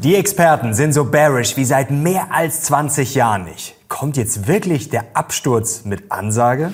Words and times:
Die 0.00 0.16
Experten 0.16 0.74
sind 0.74 0.92
so 0.92 1.04
bearish 1.04 1.56
wie 1.56 1.64
seit 1.64 1.92
mehr 1.92 2.32
als 2.32 2.62
20 2.62 3.14
Jahren 3.14 3.44
nicht. 3.44 3.76
Kommt 3.88 4.16
jetzt 4.16 4.48
wirklich 4.48 4.88
der 4.90 5.04
Absturz 5.14 5.84
mit 5.84 6.10
Ansage? 6.10 6.72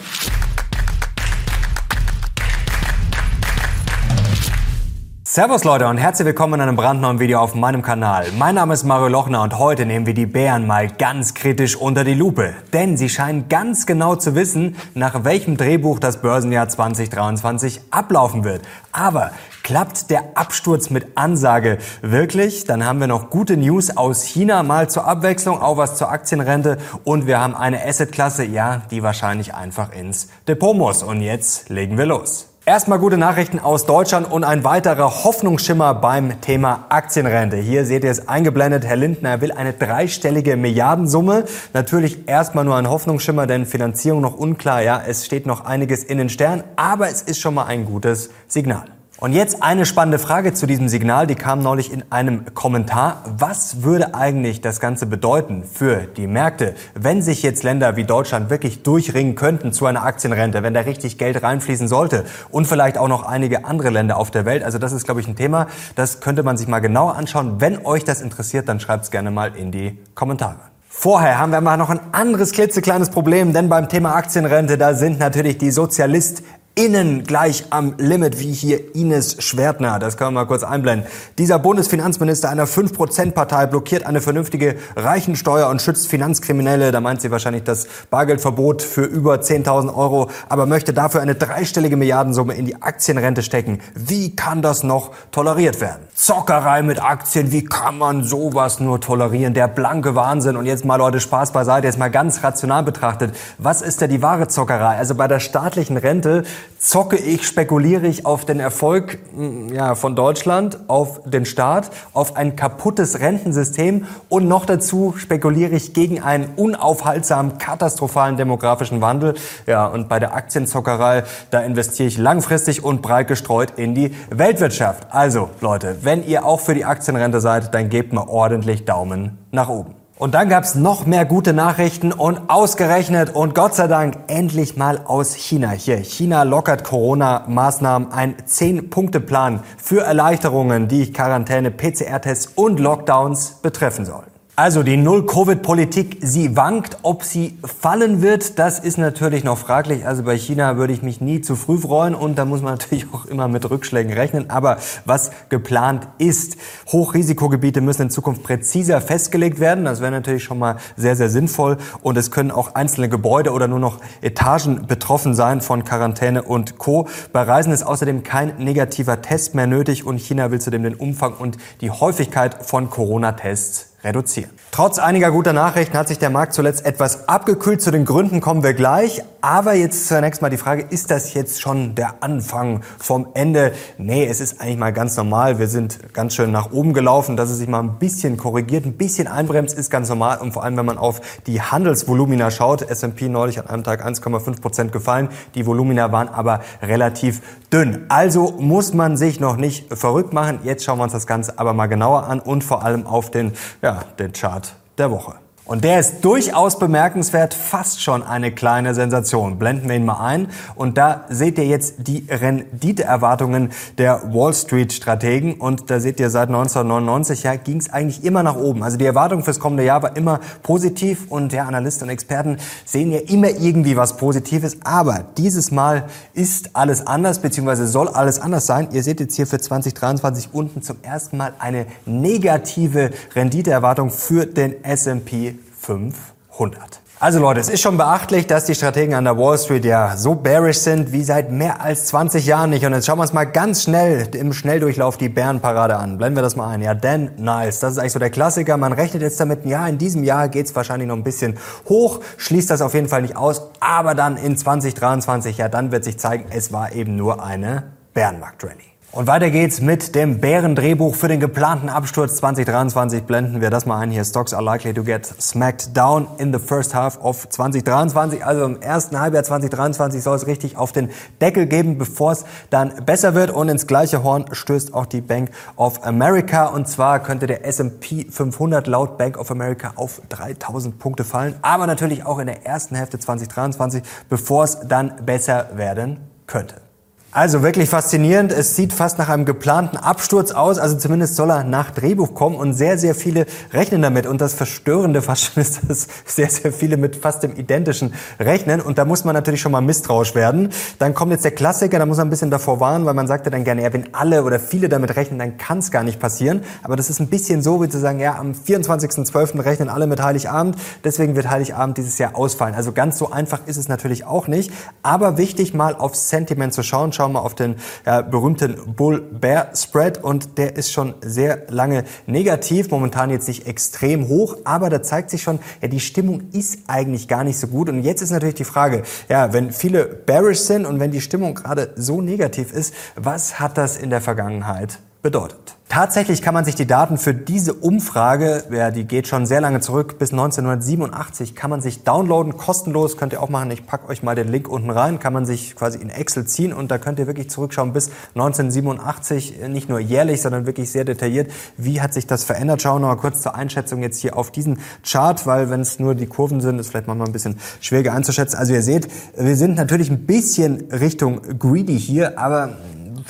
Servus 5.22 5.62
Leute 5.64 5.86
und 5.86 5.98
herzlich 5.98 6.26
willkommen 6.26 6.54
in 6.54 6.60
einem 6.62 6.76
brandneuen 6.76 7.20
Video 7.20 7.40
auf 7.40 7.54
meinem 7.54 7.82
Kanal. 7.82 8.26
Mein 8.36 8.54
Name 8.56 8.74
ist 8.74 8.84
Mario 8.84 9.08
Lochner 9.08 9.42
und 9.42 9.58
heute 9.58 9.86
nehmen 9.86 10.06
wir 10.06 10.14
die 10.14 10.26
Bären 10.26 10.66
mal 10.66 10.88
ganz 10.88 11.34
kritisch 11.34 11.76
unter 11.76 12.04
die 12.04 12.14
Lupe. 12.14 12.54
Denn 12.72 12.96
sie 12.96 13.08
scheinen 13.08 13.48
ganz 13.48 13.86
genau 13.86 14.16
zu 14.16 14.34
wissen, 14.34 14.74
nach 14.94 15.22
welchem 15.22 15.56
Drehbuch 15.56 16.00
das 16.00 16.20
Börsenjahr 16.20 16.68
2023 16.68 17.80
ablaufen 17.90 18.42
wird. 18.42 18.62
Aber 18.90 19.30
klappt 19.62 20.10
der 20.10 20.36
Absturz 20.36 20.90
mit 20.90 21.16
Ansage 21.16 21.78
wirklich? 22.02 22.64
Dann 22.64 22.84
haben 22.84 23.00
wir 23.00 23.06
noch 23.06 23.30
gute 23.30 23.56
News 23.56 23.96
aus 23.96 24.24
China 24.24 24.62
mal 24.62 24.90
zur 24.90 25.06
Abwechslung, 25.06 25.60
auch 25.60 25.76
was 25.76 25.96
zur 25.96 26.10
Aktienrente. 26.10 26.78
Und 27.04 27.26
wir 27.26 27.40
haben 27.40 27.54
eine 27.54 27.84
Assetklasse, 27.84 28.44
ja, 28.44 28.82
die 28.90 29.02
wahrscheinlich 29.02 29.54
einfach 29.54 29.92
ins 29.92 30.28
Depot 30.48 30.76
muss. 30.76 31.02
Und 31.02 31.20
jetzt 31.20 31.68
legen 31.68 31.98
wir 31.98 32.06
los. 32.06 32.50
Erstmal 32.66 32.98
gute 32.98 33.16
Nachrichten 33.16 33.58
aus 33.58 33.86
Deutschland 33.86 34.30
und 34.30 34.44
ein 34.44 34.64
weiterer 34.64 35.24
Hoffnungsschimmer 35.24 35.94
beim 35.94 36.42
Thema 36.42 36.84
Aktienrente. 36.90 37.56
Hier 37.56 37.86
seht 37.86 38.04
ihr 38.04 38.10
es 38.10 38.28
eingeblendet. 38.28 38.84
Herr 38.84 38.96
Lindner 38.96 39.40
will 39.40 39.50
eine 39.50 39.72
dreistellige 39.72 40.56
Milliardensumme. 40.56 41.46
Natürlich 41.72 42.28
erstmal 42.28 42.64
nur 42.64 42.76
ein 42.76 42.88
Hoffnungsschimmer, 42.88 43.46
denn 43.46 43.64
Finanzierung 43.64 44.20
noch 44.20 44.36
unklar. 44.36 44.82
Ja, 44.82 45.02
es 45.04 45.24
steht 45.24 45.46
noch 45.46 45.64
einiges 45.64 46.04
in 46.04 46.18
den 46.18 46.28
Sternen, 46.28 46.62
aber 46.76 47.08
es 47.08 47.22
ist 47.22 47.40
schon 47.40 47.54
mal 47.54 47.64
ein 47.64 47.86
gutes 47.86 48.30
Signal. 48.46 48.99
Und 49.20 49.34
jetzt 49.34 49.62
eine 49.62 49.84
spannende 49.84 50.18
Frage 50.18 50.54
zu 50.54 50.66
diesem 50.66 50.88
Signal, 50.88 51.26
die 51.26 51.34
kam 51.34 51.62
neulich 51.62 51.92
in 51.92 52.04
einem 52.08 52.54
Kommentar. 52.54 53.22
Was 53.36 53.82
würde 53.82 54.14
eigentlich 54.14 54.62
das 54.62 54.80
Ganze 54.80 55.04
bedeuten 55.04 55.62
für 55.62 56.06
die 56.16 56.26
Märkte, 56.26 56.74
wenn 56.94 57.20
sich 57.20 57.42
jetzt 57.42 57.62
Länder 57.62 57.96
wie 57.96 58.04
Deutschland 58.04 58.48
wirklich 58.48 58.82
durchringen 58.82 59.34
könnten 59.34 59.74
zu 59.74 59.84
einer 59.84 60.04
Aktienrente, 60.04 60.62
wenn 60.62 60.72
da 60.72 60.80
richtig 60.80 61.18
Geld 61.18 61.42
reinfließen 61.42 61.86
sollte 61.86 62.24
und 62.50 62.66
vielleicht 62.66 62.96
auch 62.96 63.08
noch 63.08 63.24
einige 63.24 63.66
andere 63.66 63.90
Länder 63.90 64.16
auf 64.16 64.30
der 64.30 64.46
Welt? 64.46 64.64
Also 64.64 64.78
das 64.78 64.92
ist, 64.92 65.04
glaube 65.04 65.20
ich, 65.20 65.28
ein 65.28 65.36
Thema, 65.36 65.66
das 65.96 66.22
könnte 66.22 66.42
man 66.42 66.56
sich 66.56 66.66
mal 66.66 66.80
genauer 66.80 67.16
anschauen. 67.16 67.60
Wenn 67.60 67.84
euch 67.84 68.04
das 68.04 68.22
interessiert, 68.22 68.70
dann 68.70 68.80
schreibt 68.80 69.04
es 69.04 69.10
gerne 69.10 69.30
mal 69.30 69.54
in 69.54 69.70
die 69.70 69.98
Kommentare. 70.14 70.56
Vorher 70.88 71.38
haben 71.38 71.52
wir 71.52 71.60
mal 71.60 71.76
noch 71.76 71.90
ein 71.90 72.00
anderes 72.12 72.52
klitzekleines 72.52 73.10
Problem, 73.10 73.52
denn 73.52 73.68
beim 73.68 73.88
Thema 73.88 74.14
Aktienrente, 74.16 74.76
da 74.76 74.94
sind 74.94 75.18
natürlich 75.18 75.56
die 75.56 75.70
Sozialist 75.70 76.42
innen 76.80 77.24
gleich 77.24 77.66
am 77.68 77.92
Limit, 77.98 78.40
wie 78.40 78.52
hier 78.52 78.94
Ines 78.94 79.36
Schwertner. 79.42 79.98
Das 79.98 80.16
können 80.16 80.28
wir 80.28 80.40
mal 80.40 80.46
kurz 80.46 80.62
einblenden. 80.62 81.06
Dieser 81.36 81.58
Bundesfinanzminister 81.58 82.48
einer 82.48 82.66
5%-Partei 82.66 83.66
blockiert 83.66 84.06
eine 84.06 84.22
vernünftige 84.22 84.76
Reichensteuer 84.96 85.68
und 85.68 85.82
schützt 85.82 86.08
Finanzkriminelle. 86.08 86.90
Da 86.90 87.02
meint 87.02 87.20
sie 87.20 87.30
wahrscheinlich 87.30 87.64
das 87.64 87.86
Bargeldverbot 88.08 88.80
für 88.80 89.02
über 89.02 89.34
10.000 89.34 89.94
Euro, 89.94 90.30
aber 90.48 90.64
möchte 90.64 90.94
dafür 90.94 91.20
eine 91.20 91.34
dreistellige 91.34 91.98
Milliardensumme 91.98 92.54
in 92.54 92.64
die 92.64 92.80
Aktienrente 92.80 93.42
stecken. 93.42 93.80
Wie 93.94 94.34
kann 94.34 94.62
das 94.62 94.82
noch 94.82 95.10
toleriert 95.32 95.82
werden? 95.82 96.00
Zockerei 96.14 96.80
mit 96.80 97.02
Aktien, 97.02 97.52
wie 97.52 97.62
kann 97.62 97.98
man 97.98 98.24
sowas 98.24 98.80
nur 98.80 99.02
tolerieren? 99.02 99.52
Der 99.52 99.68
blanke 99.68 100.14
Wahnsinn. 100.14 100.56
Und 100.56 100.64
jetzt 100.64 100.86
mal 100.86 100.96
Leute, 100.96 101.20
Spaß 101.20 101.52
beiseite, 101.52 101.88
jetzt 101.88 101.98
mal 101.98 102.10
ganz 102.10 102.42
rational 102.42 102.84
betrachtet. 102.84 103.36
Was 103.58 103.82
ist 103.82 104.00
da 104.00 104.06
die 104.06 104.22
wahre 104.22 104.48
Zockerei? 104.48 104.96
Also 104.96 105.14
bei 105.14 105.28
der 105.28 105.40
staatlichen 105.40 105.98
Rente 105.98 106.44
zocke 106.78 107.16
ich, 107.16 107.46
spekuliere 107.46 108.06
ich 108.06 108.24
auf 108.24 108.44
den 108.44 108.60
Erfolg 108.60 109.18
mm, 109.36 109.72
ja, 109.74 109.94
von 109.94 110.16
Deutschland, 110.16 110.78
auf 110.88 111.20
den 111.24 111.44
Staat, 111.44 111.90
auf 112.14 112.36
ein 112.36 112.56
kaputtes 112.56 113.20
Rentensystem 113.20 114.06
und 114.28 114.48
noch 114.48 114.64
dazu 114.64 115.14
spekuliere 115.16 115.74
ich 115.74 115.92
gegen 115.92 116.22
einen 116.22 116.54
unaufhaltsamen, 116.56 117.58
katastrophalen 117.58 118.36
demografischen 118.36 119.00
Wandel. 119.00 119.34
Ja, 119.66 119.86
und 119.86 120.08
bei 120.08 120.18
der 120.18 120.34
Aktienzockerei, 120.34 121.24
da 121.50 121.60
investiere 121.60 122.08
ich 122.08 122.18
langfristig 122.18 122.82
und 122.82 123.02
breit 123.02 123.28
gestreut 123.28 123.74
in 123.76 123.94
die 123.94 124.14
Weltwirtschaft. 124.30 125.08
Also, 125.10 125.50
Leute, 125.60 125.98
wenn 126.02 126.26
ihr 126.26 126.46
auch 126.46 126.60
für 126.60 126.74
die 126.74 126.84
Aktienrente 126.84 127.40
seid, 127.40 127.74
dann 127.74 127.90
gebt 127.90 128.12
mal 128.12 128.26
ordentlich 128.26 128.84
Daumen 128.84 129.38
nach 129.50 129.68
oben. 129.68 129.99
Und 130.20 130.34
dann 130.34 130.50
gab's 130.50 130.74
noch 130.74 131.06
mehr 131.06 131.24
gute 131.24 131.54
Nachrichten 131.54 132.12
und 132.12 132.50
ausgerechnet 132.50 133.34
und 133.34 133.54
Gott 133.54 133.74
sei 133.74 133.86
Dank 133.86 134.18
endlich 134.26 134.76
mal 134.76 135.00
aus 135.06 135.32
China. 135.32 135.70
Hier, 135.70 135.96
China 135.96 136.42
lockert 136.42 136.84
Corona-Maßnahmen, 136.84 138.12
ein 138.12 138.36
10-Punkte-Plan 138.36 139.60
für 139.78 140.02
Erleichterungen, 140.02 140.88
die 140.88 141.10
Quarantäne, 141.10 141.70
PCR-Tests 141.70 142.52
und 142.54 142.80
Lockdowns 142.80 143.62
betreffen 143.62 144.04
sollen. 144.04 144.29
Also 144.60 144.82
die 144.82 144.98
Null-Covid-Politik, 144.98 146.18
sie 146.20 146.54
wankt. 146.54 146.98
Ob 147.00 147.24
sie 147.24 147.58
fallen 147.64 148.20
wird, 148.20 148.58
das 148.58 148.78
ist 148.78 148.98
natürlich 148.98 149.42
noch 149.42 149.56
fraglich. 149.56 150.06
Also 150.06 150.22
bei 150.22 150.36
China 150.36 150.76
würde 150.76 150.92
ich 150.92 151.02
mich 151.02 151.22
nie 151.22 151.40
zu 151.40 151.56
früh 151.56 151.78
freuen 151.78 152.14
und 152.14 152.36
da 152.36 152.44
muss 152.44 152.60
man 152.60 152.72
natürlich 152.78 153.06
auch 153.10 153.24
immer 153.24 153.48
mit 153.48 153.70
Rückschlägen 153.70 154.12
rechnen. 154.12 154.50
Aber 154.50 154.76
was 155.06 155.30
geplant 155.48 156.08
ist, 156.18 156.58
Hochrisikogebiete 156.92 157.80
müssen 157.80 158.02
in 158.02 158.10
Zukunft 158.10 158.42
präziser 158.42 159.00
festgelegt 159.00 159.60
werden. 159.60 159.86
Das 159.86 160.02
wäre 160.02 160.10
natürlich 160.10 160.44
schon 160.44 160.58
mal 160.58 160.76
sehr, 160.94 161.16
sehr 161.16 161.30
sinnvoll. 161.30 161.78
Und 162.02 162.18
es 162.18 162.30
können 162.30 162.50
auch 162.50 162.74
einzelne 162.74 163.08
Gebäude 163.08 163.52
oder 163.52 163.66
nur 163.66 163.80
noch 163.80 163.96
Etagen 164.20 164.86
betroffen 164.86 165.32
sein 165.32 165.62
von 165.62 165.84
Quarantäne 165.84 166.42
und 166.42 166.76
Co. 166.76 167.08
Bei 167.32 167.44
Reisen 167.44 167.72
ist 167.72 167.82
außerdem 167.82 168.24
kein 168.24 168.58
negativer 168.58 169.22
Test 169.22 169.54
mehr 169.54 169.66
nötig 169.66 170.04
und 170.04 170.18
China 170.18 170.50
will 170.50 170.60
zudem 170.60 170.82
den 170.82 170.96
Umfang 170.96 171.32
und 171.32 171.56
die 171.80 171.90
Häufigkeit 171.90 172.62
von 172.66 172.90
Corona-Tests 172.90 173.89
reduzieren. 174.02 174.50
Trotz 174.70 174.98
einiger 174.98 175.30
guter 175.30 175.52
Nachrichten 175.52 175.96
hat 175.96 176.08
sich 176.08 176.18
der 176.18 176.30
Markt 176.30 176.54
zuletzt 176.54 176.86
etwas 176.86 177.28
abgekühlt. 177.28 177.82
Zu 177.82 177.90
den 177.90 178.04
Gründen 178.04 178.40
kommen 178.40 178.62
wir 178.62 178.72
gleich. 178.72 179.22
Aber 179.42 179.74
jetzt 179.74 180.06
zunächst 180.06 180.42
mal 180.42 180.50
die 180.50 180.58
Frage, 180.58 180.86
ist 180.90 181.10
das 181.10 181.34
jetzt 181.34 181.60
schon 181.60 181.94
der 181.94 182.22
Anfang 182.22 182.82
vom 182.98 183.28
Ende? 183.34 183.72
Nee, 183.98 184.26
es 184.26 184.40
ist 184.40 184.60
eigentlich 184.60 184.76
mal 184.76 184.92
ganz 184.92 185.16
normal. 185.16 185.58
Wir 185.58 185.66
sind 185.66 186.12
ganz 186.12 186.34
schön 186.34 186.50
nach 186.50 186.72
oben 186.72 186.92
gelaufen. 186.92 187.36
Dass 187.36 187.50
es 187.50 187.58
sich 187.58 187.68
mal 187.68 187.80
ein 187.80 187.98
bisschen 187.98 188.36
korrigiert, 188.36 188.84
ein 188.84 188.94
bisschen 188.94 189.28
einbremst, 189.28 189.76
ist 189.76 189.90
ganz 189.90 190.08
normal. 190.08 190.38
Und 190.38 190.52
vor 190.52 190.62
allem, 190.62 190.76
wenn 190.76 190.86
man 190.86 190.98
auf 190.98 191.20
die 191.46 191.60
Handelsvolumina 191.60 192.50
schaut, 192.50 192.82
S&P 192.82 193.28
neulich 193.28 193.58
an 193.58 193.66
einem 193.66 193.84
Tag 193.84 194.06
1,5 194.06 194.60
Prozent 194.60 194.92
gefallen. 194.92 195.28
Die 195.54 195.66
Volumina 195.66 196.12
waren 196.12 196.28
aber 196.28 196.60
relativ 196.82 197.40
dünn. 197.72 198.06
Also 198.08 198.52
muss 198.58 198.94
man 198.94 199.16
sich 199.16 199.40
noch 199.40 199.56
nicht 199.56 199.92
verrückt 199.94 200.32
machen. 200.32 200.60
Jetzt 200.64 200.84
schauen 200.84 200.98
wir 200.98 201.04
uns 201.04 201.12
das 201.12 201.26
Ganze 201.26 201.58
aber 201.58 201.72
mal 201.72 201.86
genauer 201.86 202.24
an 202.24 202.40
und 202.40 202.62
vor 202.62 202.84
allem 202.84 203.06
auf 203.06 203.30
den, 203.30 203.52
ja, 203.82 203.89
den 204.18 204.32
Chart 204.32 204.72
der 204.98 205.10
Woche. 205.10 205.34
Und 205.70 205.84
der 205.84 206.00
ist 206.00 206.24
durchaus 206.24 206.80
bemerkenswert, 206.80 207.54
fast 207.54 208.02
schon 208.02 208.24
eine 208.24 208.50
kleine 208.50 208.92
Sensation. 208.92 209.56
Blenden 209.56 209.88
wir 209.88 209.94
ihn 209.94 210.04
mal 210.04 210.18
ein. 210.18 210.48
Und 210.74 210.98
da 210.98 211.26
seht 211.28 211.58
ihr 211.58 211.66
jetzt 211.66 212.08
die 212.08 212.26
Renditeerwartungen 212.28 213.70
der 213.96 214.34
Wall 214.34 214.52
Street 214.52 214.92
Strategen. 214.92 215.54
Und 215.54 215.88
da 215.88 216.00
seht 216.00 216.18
ihr, 216.18 216.28
seit 216.28 216.48
1999 216.48 217.44
ja, 217.44 217.54
ging 217.54 217.76
es 217.76 217.88
eigentlich 217.88 218.24
immer 218.24 218.42
nach 218.42 218.56
oben. 218.56 218.82
Also 218.82 218.96
die 218.96 219.04
Erwartung 219.04 219.44
fürs 219.44 219.60
kommende 219.60 219.84
Jahr 219.84 220.02
war 220.02 220.16
immer 220.16 220.40
positiv. 220.64 221.30
Und 221.30 221.52
der 221.52 221.68
Analysten 221.68 222.08
und 222.08 222.12
Experten 222.14 222.56
sehen 222.84 223.12
ja 223.12 223.20
immer 223.20 223.50
irgendwie 223.50 223.96
was 223.96 224.16
Positives. 224.16 224.78
Aber 224.82 225.22
dieses 225.38 225.70
Mal 225.70 226.06
ist 226.34 226.74
alles 226.74 227.06
anders, 227.06 227.38
beziehungsweise 227.38 227.86
soll 227.86 228.08
alles 228.08 228.40
anders 228.40 228.66
sein. 228.66 228.88
Ihr 228.90 229.04
seht 229.04 229.20
jetzt 229.20 229.36
hier 229.36 229.46
für 229.46 229.60
2023 229.60 230.48
unten 230.52 230.82
zum 230.82 230.96
ersten 231.02 231.36
Mal 231.36 231.54
eine 231.60 231.86
negative 232.06 233.12
Renditeerwartung 233.36 234.10
für 234.10 234.46
den 234.46 234.82
S&P 234.82 235.59
500. 235.90 237.00
Also 237.18 237.38
Leute, 237.38 237.60
es 237.60 237.68
ist 237.68 237.82
schon 237.82 237.96
beachtlich, 237.96 238.46
dass 238.46 238.64
die 238.64 238.74
Strategen 238.74 239.14
an 239.14 239.24
der 239.24 239.36
Wall 239.36 239.58
Street 239.58 239.84
ja 239.84 240.16
so 240.16 240.36
bearish 240.36 240.78
sind 240.78 241.12
wie 241.12 241.22
seit 241.22 241.50
mehr 241.50 241.82
als 241.82 242.06
20 242.06 242.46
Jahren 242.46 242.70
nicht. 242.70 242.86
Und 242.86 242.94
jetzt 242.94 243.06
schauen 243.06 243.18
wir 243.18 243.22
uns 243.22 243.32
mal 243.32 243.44
ganz 243.44 243.82
schnell 243.82 244.28
im 244.34 244.52
Schnelldurchlauf 244.52 245.18
die 245.18 245.28
Bärenparade 245.28 245.96
an. 245.96 246.16
Blenden 246.16 246.36
wir 246.36 246.42
das 246.42 246.56
mal 246.56 246.68
ein. 246.68 246.80
Ja, 246.80 246.94
Dan 246.94 247.32
Nice, 247.36 247.80
das 247.80 247.92
ist 247.92 247.98
eigentlich 247.98 248.12
so 248.12 248.18
der 248.20 248.30
Klassiker. 248.30 248.76
Man 248.76 248.92
rechnet 248.92 249.20
jetzt 249.20 249.40
damit, 249.40 249.66
ja, 249.66 249.86
in 249.86 249.98
diesem 249.98 250.22
Jahr 250.22 250.48
geht's 250.48 250.74
wahrscheinlich 250.74 251.08
noch 251.08 251.16
ein 251.16 251.24
bisschen 251.24 251.58
hoch, 251.88 252.20
schließt 252.36 252.70
das 252.70 252.80
auf 252.80 252.94
jeden 252.94 253.08
Fall 253.08 253.22
nicht 253.22 253.36
aus. 253.36 253.68
Aber 253.80 254.14
dann 254.14 254.36
in 254.36 254.56
2023, 254.56 255.58
ja, 255.58 255.68
dann 255.68 255.92
wird 255.92 256.04
sich 256.04 256.18
zeigen, 256.18 256.46
es 256.50 256.72
war 256.72 256.92
eben 256.92 257.16
nur 257.16 257.44
eine 257.44 257.92
Bärenmarkt-Rallye. 258.14 258.89
Und 259.12 259.26
weiter 259.26 259.50
geht's 259.50 259.80
mit 259.80 260.14
dem 260.14 260.38
Bärendrehbuch 260.38 261.16
für 261.16 261.26
den 261.26 261.40
geplanten 261.40 261.88
Absturz 261.88 262.36
2023. 262.36 263.24
Blenden 263.24 263.60
wir 263.60 263.68
das 263.68 263.84
mal 263.84 263.98
ein 263.98 264.12
hier. 264.12 264.24
Stocks 264.24 264.54
are 264.54 264.62
likely 264.62 264.94
to 264.94 265.02
get 265.02 265.26
smacked 265.26 265.96
down 265.96 266.28
in 266.38 266.52
the 266.52 266.60
first 266.60 266.94
half 266.94 267.18
of 267.20 267.48
2023. 267.48 268.44
Also 268.44 268.64
im 268.64 268.80
ersten 268.80 269.18
Halbjahr 269.18 269.42
2023 269.42 270.22
soll 270.22 270.36
es 270.36 270.46
richtig 270.46 270.76
auf 270.76 270.92
den 270.92 271.10
Deckel 271.40 271.66
geben, 271.66 271.98
bevor 271.98 272.30
es 272.30 272.44
dann 272.70 273.04
besser 273.04 273.34
wird. 273.34 273.50
Und 273.50 273.68
ins 273.68 273.88
gleiche 273.88 274.22
Horn 274.22 274.44
stößt 274.52 274.94
auch 274.94 275.06
die 275.06 275.22
Bank 275.22 275.50
of 275.74 276.04
America. 276.04 276.66
Und 276.66 276.86
zwar 276.86 277.20
könnte 277.20 277.48
der 277.48 277.66
S&P 277.66 278.26
500 278.30 278.86
laut 278.86 279.18
Bank 279.18 279.36
of 279.36 279.50
America 279.50 279.90
auf 279.96 280.22
3000 280.28 281.00
Punkte 281.00 281.24
fallen. 281.24 281.56
Aber 281.62 281.88
natürlich 281.88 282.24
auch 282.24 282.38
in 282.38 282.46
der 282.46 282.64
ersten 282.64 282.94
Hälfte 282.94 283.18
2023, 283.18 284.04
bevor 284.28 284.62
es 284.62 284.78
dann 284.86 285.26
besser 285.26 285.70
werden 285.74 286.20
könnte. 286.46 286.89
Also 287.32 287.62
wirklich 287.62 287.88
faszinierend. 287.88 288.50
Es 288.50 288.74
sieht 288.74 288.92
fast 288.92 289.16
nach 289.18 289.28
einem 289.28 289.44
geplanten 289.44 289.96
Absturz 289.96 290.50
aus. 290.50 290.78
Also 290.78 290.98
zumindest 290.98 291.36
soll 291.36 291.50
er 291.50 291.62
nach 291.62 291.92
Drehbuch 291.92 292.34
kommen 292.34 292.56
und 292.56 292.72
sehr, 292.72 292.98
sehr 292.98 293.14
viele 293.14 293.46
rechnen 293.72 294.02
damit. 294.02 294.26
Und 294.26 294.40
das 294.40 294.54
Verstörende 294.54 295.22
fast 295.22 295.44
schon 295.44 295.62
ist, 295.62 295.78
dass 295.88 296.08
sehr, 296.24 296.50
sehr 296.50 296.72
viele 296.72 296.96
mit 296.96 297.14
fast 297.14 297.44
dem 297.44 297.54
Identischen 297.54 298.14
rechnen. 298.40 298.80
Und 298.80 298.98
da 298.98 299.04
muss 299.04 299.24
man 299.24 299.36
natürlich 299.36 299.60
schon 299.60 299.70
mal 299.70 299.80
misstrauisch 299.80 300.34
werden. 300.34 300.70
Dann 300.98 301.14
kommt 301.14 301.30
jetzt 301.30 301.44
der 301.44 301.52
Klassiker, 301.52 302.00
da 302.00 302.06
muss 302.06 302.16
man 302.16 302.26
ein 302.26 302.30
bisschen 302.30 302.50
davor 302.50 302.80
warnen, 302.80 303.06
weil 303.06 303.14
man 303.14 303.28
sagt 303.28 303.46
ja 303.46 303.52
dann 303.52 303.62
gerne, 303.62 303.82
ja, 303.82 303.92
wenn 303.92 304.12
alle 304.12 304.42
oder 304.42 304.58
viele 304.58 304.88
damit 304.88 305.14
rechnen, 305.14 305.38
dann 305.38 305.56
kann 305.56 305.78
es 305.78 305.92
gar 305.92 306.02
nicht 306.02 306.18
passieren. 306.18 306.62
Aber 306.82 306.96
das 306.96 307.10
ist 307.10 307.20
ein 307.20 307.28
bisschen 307.28 307.62
so, 307.62 307.80
wie 307.80 307.88
zu 307.88 308.00
sagen, 308.00 308.18
ja, 308.18 308.40
am 308.40 308.54
24.12. 308.54 309.64
rechnen 309.64 309.88
alle 309.88 310.08
mit 310.08 310.20
Heiligabend. 310.20 310.74
Deswegen 311.04 311.36
wird 311.36 311.48
Heiligabend 311.48 311.96
dieses 311.96 312.18
Jahr 312.18 312.34
ausfallen. 312.34 312.74
Also 312.74 312.90
ganz 312.90 313.18
so 313.18 313.30
einfach 313.30 313.60
ist 313.66 313.76
es 313.76 313.86
natürlich 313.86 314.26
auch 314.26 314.48
nicht. 314.48 314.72
Aber 315.04 315.38
wichtig 315.38 315.74
mal 315.74 315.94
aufs 315.94 316.28
Sentiment 316.28 316.74
zu 316.74 316.82
schauen 316.82 317.12
schauen 317.20 317.32
wir 317.32 317.44
auf 317.44 317.54
den 317.54 317.76
ja, 318.06 318.22
berühmten 318.22 318.94
Bull-Bear-Spread 318.94 320.24
und 320.24 320.56
der 320.56 320.76
ist 320.76 320.90
schon 320.90 321.12
sehr 321.20 321.66
lange 321.68 322.04
negativ, 322.26 322.90
momentan 322.90 323.28
jetzt 323.28 323.46
nicht 323.46 323.66
extrem 323.66 324.28
hoch, 324.28 324.56
aber 324.64 324.88
da 324.88 325.02
zeigt 325.02 325.28
sich 325.28 325.42
schon, 325.42 325.58
ja, 325.82 325.88
die 325.88 326.00
Stimmung 326.00 326.44
ist 326.52 326.78
eigentlich 326.86 327.28
gar 327.28 327.44
nicht 327.44 327.58
so 327.58 327.66
gut. 327.66 327.90
Und 327.90 328.04
jetzt 328.04 328.22
ist 328.22 328.30
natürlich 328.30 328.54
die 328.54 328.64
Frage, 328.64 329.02
ja, 329.28 329.52
wenn 329.52 329.70
viele 329.70 330.06
bearish 330.06 330.60
sind 330.60 330.86
und 330.86 330.98
wenn 330.98 331.10
die 331.10 331.20
Stimmung 331.20 331.54
gerade 331.54 331.92
so 331.94 332.22
negativ 332.22 332.72
ist, 332.72 332.94
was 333.16 333.60
hat 333.60 333.76
das 333.76 333.98
in 333.98 334.08
der 334.08 334.22
Vergangenheit 334.22 334.98
bedeutet? 335.22 335.76
Tatsächlich 335.90 336.40
kann 336.40 336.54
man 336.54 336.64
sich 336.64 336.76
die 336.76 336.86
Daten 336.86 337.18
für 337.18 337.34
diese 337.34 337.74
Umfrage, 337.74 338.62
ja, 338.70 338.92
die 338.92 339.02
geht 339.02 339.26
schon 339.26 339.44
sehr 339.44 339.60
lange 339.60 339.80
zurück, 339.80 340.20
bis 340.20 340.30
1987, 340.30 341.56
kann 341.56 341.68
man 341.68 341.80
sich 341.80 342.04
downloaden, 342.04 342.56
kostenlos, 342.56 343.16
könnt 343.16 343.32
ihr 343.32 343.42
auch 343.42 343.48
machen. 343.48 343.72
Ich 343.72 343.86
packe 343.86 344.08
euch 344.08 344.22
mal 344.22 344.36
den 344.36 344.46
Link 344.46 344.68
unten 344.68 344.90
rein, 344.90 345.18
kann 345.18 345.32
man 345.32 345.46
sich 345.46 345.74
quasi 345.74 345.98
in 345.98 346.08
Excel 346.08 346.46
ziehen 346.46 346.72
und 346.72 346.92
da 346.92 346.98
könnt 346.98 347.18
ihr 347.18 347.26
wirklich 347.26 347.50
zurückschauen 347.50 347.92
bis 347.92 348.10
1987, 348.36 349.66
nicht 349.68 349.88
nur 349.88 349.98
jährlich, 349.98 350.42
sondern 350.42 350.64
wirklich 350.64 350.92
sehr 350.92 351.04
detailliert. 351.04 351.50
Wie 351.76 352.00
hat 352.00 352.14
sich 352.14 352.28
das 352.28 352.44
verändert? 352.44 352.82
Schauen 352.82 353.02
wir 353.02 353.08
mal 353.08 353.16
kurz 353.16 353.42
zur 353.42 353.56
Einschätzung 353.56 354.00
jetzt 354.00 354.20
hier 354.20 354.38
auf 354.38 354.52
diesen 354.52 354.78
Chart, 355.04 355.44
weil 355.44 355.70
wenn 355.70 355.80
es 355.80 355.98
nur 355.98 356.14
die 356.14 356.26
Kurven 356.26 356.60
sind, 356.60 356.78
ist 356.78 356.90
vielleicht 356.90 357.08
manchmal 357.08 357.26
ein 357.26 357.32
bisschen 357.32 357.58
schwieriger 357.80 358.12
einzuschätzen. 358.12 358.56
Also 358.56 358.74
ihr 358.74 358.82
seht, 358.82 359.08
wir 359.36 359.56
sind 359.56 359.74
natürlich 359.74 360.08
ein 360.08 360.24
bisschen 360.24 360.88
Richtung 360.92 361.40
greedy 361.58 361.98
hier, 361.98 362.38
aber 362.38 362.76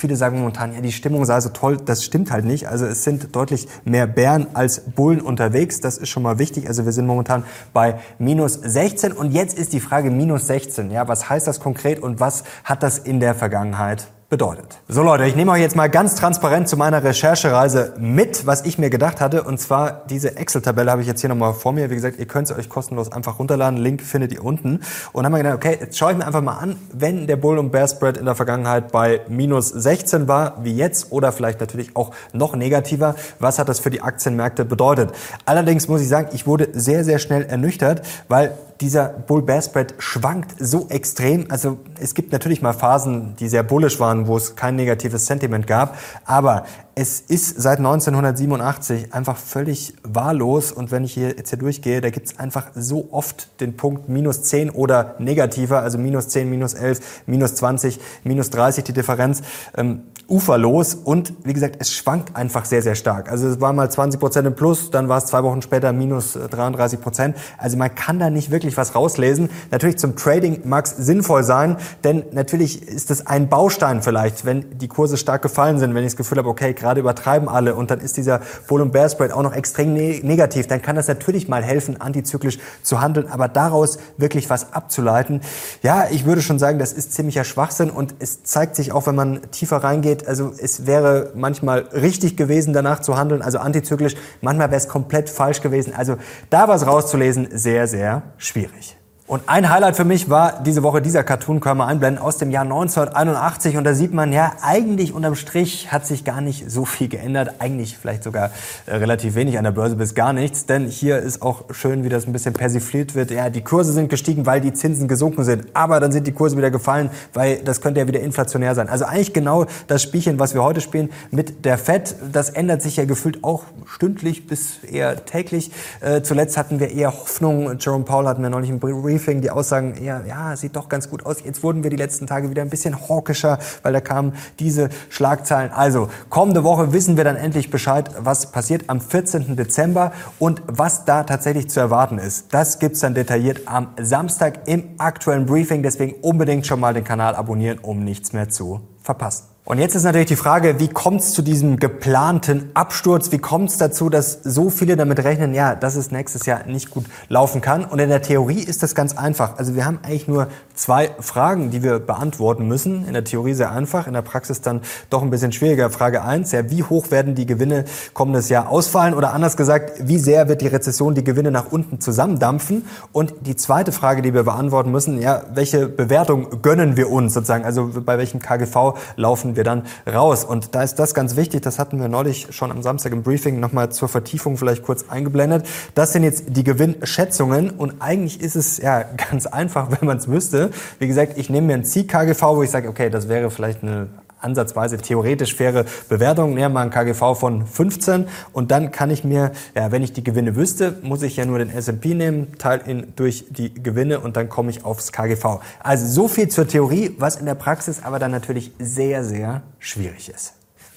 viele 0.01 0.15
sagen 0.15 0.39
momentan, 0.39 0.73
ja, 0.73 0.81
die 0.81 0.91
Stimmung 0.91 1.23
sei 1.25 1.39
so 1.39 1.49
toll. 1.49 1.77
Das 1.77 2.03
stimmt 2.03 2.31
halt 2.31 2.43
nicht. 2.43 2.67
Also 2.67 2.85
es 2.85 3.03
sind 3.03 3.35
deutlich 3.35 3.67
mehr 3.85 4.07
Bären 4.07 4.47
als 4.53 4.81
Bullen 4.81 5.21
unterwegs. 5.21 5.79
Das 5.79 5.97
ist 5.97 6.09
schon 6.09 6.23
mal 6.23 6.39
wichtig. 6.39 6.67
Also 6.67 6.85
wir 6.85 6.91
sind 6.91 7.05
momentan 7.05 7.43
bei 7.71 7.99
minus 8.17 8.53
16. 8.53 9.13
Und 9.13 9.31
jetzt 9.31 9.57
ist 9.57 9.73
die 9.73 9.79
Frage 9.79 10.11
minus 10.11 10.47
16. 10.47 10.91
Ja, 10.91 11.07
was 11.07 11.29
heißt 11.29 11.47
das 11.47 11.59
konkret 11.59 12.01
und 12.01 12.19
was 12.19 12.43
hat 12.63 12.83
das 12.83 12.97
in 12.97 13.19
der 13.19 13.35
Vergangenheit 13.35 14.07
bedeutet. 14.31 14.79
So 14.87 15.03
Leute, 15.03 15.25
ich 15.25 15.35
nehme 15.35 15.51
euch 15.51 15.59
jetzt 15.59 15.75
mal 15.75 15.89
ganz 15.89 16.15
transparent 16.15 16.69
zu 16.69 16.77
meiner 16.77 17.03
Recherchereise 17.03 17.93
mit, 17.99 18.47
was 18.47 18.63
ich 18.63 18.77
mir 18.77 18.89
gedacht 18.89 19.19
hatte. 19.19 19.43
Und 19.43 19.59
zwar 19.59 20.05
diese 20.09 20.37
Excel-Tabelle 20.37 20.89
habe 20.89 21.01
ich 21.01 21.07
jetzt 21.07 21.19
hier 21.19 21.29
nochmal 21.29 21.53
vor 21.53 21.73
mir. 21.73 21.89
Wie 21.89 21.95
gesagt, 21.95 22.17
ihr 22.17 22.25
könnt 22.25 22.47
sie 22.47 22.55
euch 22.55 22.69
kostenlos 22.69 23.11
einfach 23.11 23.39
runterladen. 23.39 23.77
Link 23.77 24.01
findet 24.01 24.31
ihr 24.31 24.43
unten. 24.43 24.79
Und 25.11 25.25
haben 25.25 25.33
wir 25.33 25.39
gedacht, 25.39 25.55
okay, 25.55 25.77
jetzt 25.81 25.97
schaue 25.97 26.13
ich 26.13 26.17
mir 26.17 26.25
einfach 26.25 26.41
mal 26.41 26.57
an, 26.57 26.77
wenn 26.93 27.27
der 27.27 27.35
Bull- 27.35 27.59
und 27.59 27.73
Bear-Spread 27.73 28.15
in 28.15 28.23
der 28.23 28.35
Vergangenheit 28.35 28.93
bei 28.93 29.19
minus 29.27 29.67
16 29.67 30.29
war, 30.29 30.63
wie 30.63 30.77
jetzt, 30.77 31.11
oder 31.11 31.33
vielleicht 31.33 31.59
natürlich 31.59 31.97
auch 31.97 32.11
noch 32.31 32.55
negativer, 32.55 33.15
was 33.39 33.59
hat 33.59 33.67
das 33.67 33.81
für 33.81 33.89
die 33.89 34.01
Aktienmärkte 34.01 34.63
bedeutet? 34.63 35.11
Allerdings 35.43 35.89
muss 35.89 35.99
ich 35.99 36.07
sagen, 36.07 36.29
ich 36.31 36.47
wurde 36.47 36.69
sehr, 36.71 37.03
sehr 37.03 37.19
schnell 37.19 37.43
ernüchtert, 37.43 38.01
weil 38.29 38.53
dieser 38.81 39.09
Bull-Bear-Spread 39.09 39.95
schwankt 39.99 40.55
so 40.59 40.87
extrem. 40.89 41.45
Also 41.49 41.77
es 41.99 42.15
gibt 42.15 42.31
natürlich 42.31 42.61
mal 42.61 42.73
Phasen, 42.73 43.35
die 43.39 43.47
sehr 43.47 43.63
bullish 43.63 43.99
waren, 43.99 44.27
wo 44.27 44.35
es 44.35 44.55
kein 44.55 44.75
negatives 44.75 45.27
Sentiment 45.27 45.67
gab. 45.67 45.97
Aber 46.25 46.65
es 46.95 47.21
ist 47.21 47.61
seit 47.61 47.77
1987 47.77 49.13
einfach 49.13 49.37
völlig 49.37 49.93
wahllos. 50.03 50.71
Und 50.71 50.91
wenn 50.91 51.03
ich 51.03 51.13
hier 51.13 51.29
jetzt 51.29 51.49
hier 51.49 51.59
durchgehe, 51.59 52.01
da 52.01 52.09
gibt 52.09 52.27
es 52.27 52.39
einfach 52.39 52.71
so 52.75 53.09
oft 53.11 53.61
den 53.61 53.77
Punkt 53.77 54.09
minus 54.09 54.43
10 54.43 54.71
oder 54.71 55.15
negativer, 55.19 55.81
also 55.81 55.97
minus 55.97 56.29
10, 56.29 56.49
minus 56.49 56.73
11, 56.73 57.23
minus 57.27 57.55
20, 57.55 57.99
minus 58.23 58.49
30 58.49 58.83
die 58.83 58.93
Differenz. 58.93 59.41
Ähm, 59.77 60.03
uferlos 60.31 60.95
und 60.95 61.33
wie 61.43 61.53
gesagt, 61.53 61.75
es 61.79 61.93
schwankt 61.93 62.35
einfach 62.35 62.63
sehr, 62.63 62.81
sehr 62.81 62.95
stark. 62.95 63.29
Also 63.29 63.49
es 63.49 63.59
war 63.59 63.73
mal 63.73 63.91
20 63.91 64.19
Prozent 64.19 64.47
im 64.47 64.55
Plus, 64.55 64.89
dann 64.89 65.09
war 65.09 65.17
es 65.17 65.25
zwei 65.25 65.43
Wochen 65.43 65.61
später 65.61 65.91
minus 65.91 66.33
33 66.33 66.97
äh, 66.97 67.01
Prozent. 67.01 67.37
Also 67.57 67.77
man 67.77 67.93
kann 67.93 68.17
da 68.17 68.29
nicht 68.29 68.49
wirklich 68.49 68.70
was 68.77 68.95
rauslesen. 68.95 69.49
Natürlich 69.71 69.97
zum 69.97 70.15
Trading 70.15 70.61
mag 70.65 70.85
es 70.85 70.91
sinnvoll 70.97 71.43
sein, 71.43 71.77
denn 72.03 72.23
natürlich 72.31 72.87
ist 72.87 73.09
das 73.09 73.27
ein 73.27 73.49
Baustein 73.49 74.01
vielleicht, 74.01 74.45
wenn 74.45 74.77
die 74.77 74.87
Kurse 74.87 75.17
stark 75.17 75.41
gefallen 75.41 75.79
sind, 75.79 75.93
wenn 75.95 76.03
ich 76.03 76.11
das 76.11 76.17
Gefühl 76.17 76.37
habe, 76.37 76.49
okay, 76.49 76.73
gerade 76.73 76.99
übertreiben 76.99 77.47
alle 77.47 77.75
und 77.75 77.91
dann 77.91 77.99
ist 77.99 78.17
dieser 78.17 78.41
Bull- 78.67 78.81
und 78.81 78.91
Bear-Spread 78.91 79.31
auch 79.31 79.43
noch 79.43 79.53
extrem 79.53 79.93
ne 79.93 80.19
negativ, 80.23 80.67
dann 80.67 80.81
kann 80.81 80.95
das 80.95 81.07
natürlich 81.07 81.47
mal 81.47 81.63
helfen, 81.63 81.99
antizyklisch 81.99 82.59
zu 82.83 83.01
handeln, 83.01 83.27
aber 83.29 83.47
daraus 83.47 83.97
wirklich 84.17 84.49
was 84.49 84.73
abzuleiten, 84.73 85.41
ja, 85.81 86.05
ich 86.09 86.25
würde 86.25 86.41
schon 86.41 86.59
sagen, 86.59 86.79
das 86.79 86.93
ist 86.93 87.13
ziemlicher 87.13 87.43
Schwachsinn 87.43 87.89
und 87.89 88.15
es 88.19 88.43
zeigt 88.43 88.75
sich 88.75 88.91
auch, 88.91 89.07
wenn 89.07 89.15
man 89.15 89.41
tiefer 89.51 89.77
reingeht, 89.77 90.27
also 90.27 90.51
es 90.57 90.85
wäre 90.85 91.31
manchmal 91.35 91.79
richtig 91.93 92.37
gewesen, 92.37 92.73
danach 92.73 92.99
zu 92.99 93.17
handeln, 93.17 93.41
also 93.41 93.59
antizyklisch. 93.59 94.15
Manchmal 94.41 94.69
wäre 94.69 94.77
es 94.77 94.87
komplett 94.87 95.29
falsch 95.29 95.61
gewesen. 95.61 95.93
Also 95.95 96.17
da 96.49 96.67
was 96.67 96.85
rauszulesen, 96.85 97.49
sehr, 97.51 97.87
sehr 97.87 98.23
schwierig. 98.37 98.60
schwierig. 98.61 99.00
Und 99.27 99.43
ein 99.47 99.69
Highlight 99.69 99.95
für 99.95 100.03
mich 100.03 100.29
war 100.29 100.61
diese 100.61 100.83
Woche 100.83 101.01
dieser 101.01 101.23
Cartoon, 101.23 101.61
können 101.61 101.77
wir 101.77 101.87
einblenden, 101.87 102.21
aus 102.21 102.37
dem 102.37 102.51
Jahr 102.51 102.63
1981. 102.63 103.77
Und 103.77 103.85
da 103.85 103.93
sieht 103.93 104.13
man 104.13 104.33
ja, 104.33 104.53
eigentlich 104.61 105.13
unterm 105.13 105.35
Strich 105.35 105.89
hat 105.89 106.05
sich 106.05 106.25
gar 106.25 106.41
nicht 106.41 106.69
so 106.69 106.83
viel 106.83 107.07
geändert. 107.07 107.55
Eigentlich 107.59 107.97
vielleicht 107.97 108.23
sogar 108.23 108.51
äh, 108.87 108.95
relativ 108.95 109.35
wenig 109.35 109.57
an 109.57 109.63
der 109.63 109.71
Börse 109.71 109.95
bis 109.95 110.15
gar 110.15 110.33
nichts. 110.33 110.65
Denn 110.65 110.87
hier 110.87 111.19
ist 111.19 111.41
auch 111.41 111.63
schön, 111.71 112.03
wie 112.03 112.09
das 112.09 112.27
ein 112.27 112.33
bisschen 112.33 112.53
persifliert 112.53 113.15
wird. 113.15 113.31
Ja, 113.31 113.49
die 113.49 113.61
Kurse 113.61 113.93
sind 113.93 114.09
gestiegen, 114.09 114.45
weil 114.45 114.59
die 114.59 114.73
Zinsen 114.73 115.07
gesunken 115.07 115.45
sind. 115.45 115.67
Aber 115.73 116.01
dann 116.01 116.11
sind 116.11 116.27
die 116.27 116.33
Kurse 116.33 116.57
wieder 116.57 116.71
gefallen, 116.71 117.09
weil 117.33 117.59
das 117.63 117.79
könnte 117.79 118.01
ja 118.01 118.07
wieder 118.07 118.19
inflationär 118.19 118.75
sein. 118.75 118.89
Also 118.89 119.05
eigentlich 119.05 119.31
genau 119.31 119.65
das 119.87 120.03
Spielchen, 120.03 120.39
was 120.39 120.53
wir 120.53 120.63
heute 120.63 120.81
spielen 120.81 121.09
mit 121.29 121.63
der 121.63 121.77
Fed. 121.77 122.15
Das 122.33 122.49
ändert 122.49 122.81
sich 122.81 122.97
ja 122.97 123.05
gefühlt 123.05 123.45
auch 123.45 123.63
stündlich 123.85 124.45
bis 124.45 124.83
eher 124.83 125.25
täglich. 125.25 125.71
Äh, 126.01 126.21
zuletzt 126.21 126.57
hatten 126.57 126.81
wir 126.81 126.91
eher 126.91 127.13
Hoffnung. 127.13 127.77
Jerome 127.79 128.03
Powell 128.03 128.27
hatten 128.27 128.41
wir 128.41 128.49
neulich 128.49 128.69
im 128.69 128.79
Brief 128.79 129.20
Briefing 129.21 129.41
die 129.41 129.51
Aussagen, 129.51 130.03
ja, 130.03 130.21
ja, 130.27 130.55
sieht 130.55 130.75
doch 130.75 130.89
ganz 130.89 131.07
gut 131.07 131.27
aus. 131.27 131.37
Jetzt 131.45 131.61
wurden 131.61 131.83
wir 131.83 131.91
die 131.91 131.95
letzten 131.95 132.25
Tage 132.25 132.49
wieder 132.49 132.63
ein 132.63 132.71
bisschen 132.71 133.07
hawkischer, 133.07 133.59
weil 133.83 133.93
da 133.93 134.01
kamen 134.01 134.33
diese 134.57 134.89
Schlagzeilen. 135.09 135.71
Also, 135.71 136.09
kommende 136.29 136.63
Woche 136.63 136.91
wissen 136.91 137.17
wir 137.17 137.23
dann 137.23 137.35
endlich 137.35 137.69
Bescheid, 137.69 138.09
was 138.17 138.51
passiert 138.51 138.85
am 138.87 138.99
14. 138.99 139.55
Dezember 139.55 140.11
und 140.39 140.63
was 140.65 141.05
da 141.05 141.23
tatsächlich 141.23 141.69
zu 141.69 141.79
erwarten 141.79 142.17
ist. 142.17 142.51
Das 142.51 142.79
gibt's 142.79 143.01
dann 143.01 143.13
detailliert 143.13 143.61
am 143.67 143.89
Samstag 144.01 144.67
im 144.67 144.95
aktuellen 144.97 145.45
Briefing. 145.45 145.83
Deswegen 145.83 146.15
unbedingt 146.21 146.65
schon 146.65 146.79
mal 146.79 146.95
den 146.95 147.03
Kanal 147.03 147.35
abonnieren, 147.35 147.77
um 147.77 148.03
nichts 148.03 148.33
mehr 148.33 148.49
zu 148.49 148.81
verpassen. 149.03 149.50
Und 149.63 149.77
jetzt 149.77 149.93
ist 149.93 150.03
natürlich 150.03 150.27
die 150.27 150.35
Frage, 150.35 150.79
wie 150.79 150.87
kommt 150.87 151.21
es 151.21 151.33
zu 151.33 151.43
diesem 151.43 151.77
geplanten 151.77 152.71
Absturz? 152.73 153.31
Wie 153.31 153.37
kommt 153.37 153.69
es 153.69 153.77
dazu, 153.77 154.09
dass 154.09 154.39
so 154.43 154.71
viele 154.71 154.95
damit 154.95 155.23
rechnen, 155.23 155.53
ja, 155.53 155.75
dass 155.75 155.95
es 155.95 156.09
nächstes 156.09 156.47
Jahr 156.47 156.65
nicht 156.65 156.89
gut 156.89 157.05
laufen 157.29 157.61
kann? 157.61 157.85
Und 157.85 157.99
in 157.99 158.09
der 158.09 158.23
Theorie 158.23 158.63
ist 158.63 158.81
das 158.81 158.95
ganz 158.95 159.15
einfach. 159.15 159.59
Also 159.59 159.75
wir 159.75 159.85
haben 159.85 159.99
eigentlich 160.01 160.27
nur 160.27 160.47
zwei 160.73 161.11
Fragen, 161.19 161.69
die 161.69 161.83
wir 161.83 161.99
beantworten 161.99 162.67
müssen. 162.67 163.05
In 163.05 163.13
der 163.13 163.23
Theorie 163.23 163.53
sehr 163.53 163.71
einfach, 163.71 164.07
in 164.07 164.13
der 164.13 164.23
Praxis 164.23 164.61
dann 164.61 164.81
doch 165.11 165.21
ein 165.21 165.29
bisschen 165.29 165.51
schwieriger. 165.51 165.91
Frage 165.91 166.23
eins: 166.23 166.51
ja, 166.51 166.71
wie 166.71 166.81
hoch 166.81 167.11
werden 167.11 167.35
die 167.35 167.45
Gewinne 167.45 167.85
kommendes 168.15 168.49
Jahr 168.49 168.67
ausfallen? 168.67 169.13
Oder 169.13 169.31
anders 169.31 169.57
gesagt, 169.57 169.91
wie 169.99 170.17
sehr 170.17 170.47
wird 170.47 170.61
die 170.61 170.67
Rezession 170.67 171.13
die 171.13 171.23
Gewinne 171.23 171.51
nach 171.51 171.71
unten 171.71 172.01
zusammendampfen? 172.01 172.87
Und 173.11 173.35
die 173.41 173.55
zweite 173.55 173.91
Frage, 173.91 174.23
die 174.23 174.33
wir 174.33 174.43
beantworten 174.43 174.89
müssen, 174.89 175.21
ja, 175.21 175.43
welche 175.53 175.87
Bewertung 175.87 176.63
gönnen 176.63 176.97
wir 176.97 177.11
uns 177.11 177.35
sozusagen? 177.35 177.63
Also 177.63 177.91
bei 178.03 178.17
welchem 178.17 178.39
KGV 178.39 178.95
laufen 179.17 179.51
finden 179.51 179.55
wir 179.61 179.63
dann 179.63 179.83
raus. 180.11 180.43
Und 180.43 180.75
da 180.75 180.81
ist 180.81 180.95
das 180.95 181.13
ganz 181.13 181.35
wichtig, 181.35 181.61
das 181.61 181.79
hatten 181.79 181.99
wir 181.99 182.07
neulich 182.07 182.47
schon 182.49 182.71
am 182.71 182.81
Samstag 182.81 183.13
im 183.13 183.23
Briefing 183.23 183.59
nochmal 183.59 183.91
zur 183.91 184.09
Vertiefung 184.09 184.57
vielleicht 184.57 184.83
kurz 184.83 185.05
eingeblendet. 185.09 185.67
Das 185.95 186.13
sind 186.13 186.23
jetzt 186.23 186.45
die 186.47 186.63
Gewinnschätzungen 186.63 187.69
und 187.69 188.01
eigentlich 188.01 188.41
ist 188.41 188.55
es 188.55 188.77
ja 188.77 189.03
ganz 189.31 189.45
einfach, 189.45 189.91
wenn 189.91 190.07
man 190.07 190.17
es 190.17 190.27
wüsste. 190.27 190.71
Wie 190.99 191.07
gesagt, 191.07 191.37
ich 191.37 191.49
nehme 191.49 191.67
mir 191.67 191.73
ein 191.75 191.85
Ziel-KGV, 191.85 192.41
wo 192.41 192.63
ich 192.63 192.71
sage, 192.71 192.89
okay, 192.89 193.09
das 193.09 193.29
wäre 193.29 193.51
vielleicht 193.51 193.83
eine 193.83 194.07
ansatzweise 194.41 194.97
theoretisch 194.97 195.55
faire 195.55 195.85
Bewertung. 196.09 196.53
Nehmen 196.53 196.73
wir 196.73 196.81
ein 196.81 196.89
KGV 196.89 197.35
von 197.35 197.65
15 197.65 198.27
und 198.53 198.71
dann 198.71 198.91
kann 198.91 199.09
ich 199.11 199.23
mir, 199.23 199.51
ja, 199.75 199.91
wenn 199.91 200.03
ich 200.03 200.13
die 200.13 200.23
Gewinne 200.23 200.55
wüsste, 200.55 200.97
muss 201.01 201.21
ich 201.21 201.37
ja 201.37 201.45
nur 201.45 201.59
den 201.59 201.69
S&P 201.69 202.13
nehmen, 202.13 202.57
teile 202.57 202.85
ihn 202.85 203.13
durch 203.15 203.45
die 203.49 203.73
Gewinne 203.73 204.19
und 204.19 204.37
dann 204.37 204.49
komme 204.49 204.71
ich 204.71 204.83
aufs 204.83 205.11
KGV. 205.11 205.59
Also 205.79 206.07
so 206.07 206.27
viel 206.27 206.49
zur 206.49 206.67
Theorie, 206.67 207.15
was 207.17 207.35
in 207.35 207.45
der 207.45 207.55
Praxis 207.55 208.01
aber 208.03 208.19
dann 208.19 208.31
natürlich 208.31 208.71
sehr, 208.79 209.23
sehr 209.23 209.61
schwierig 209.79 210.29
ist. 210.29 210.53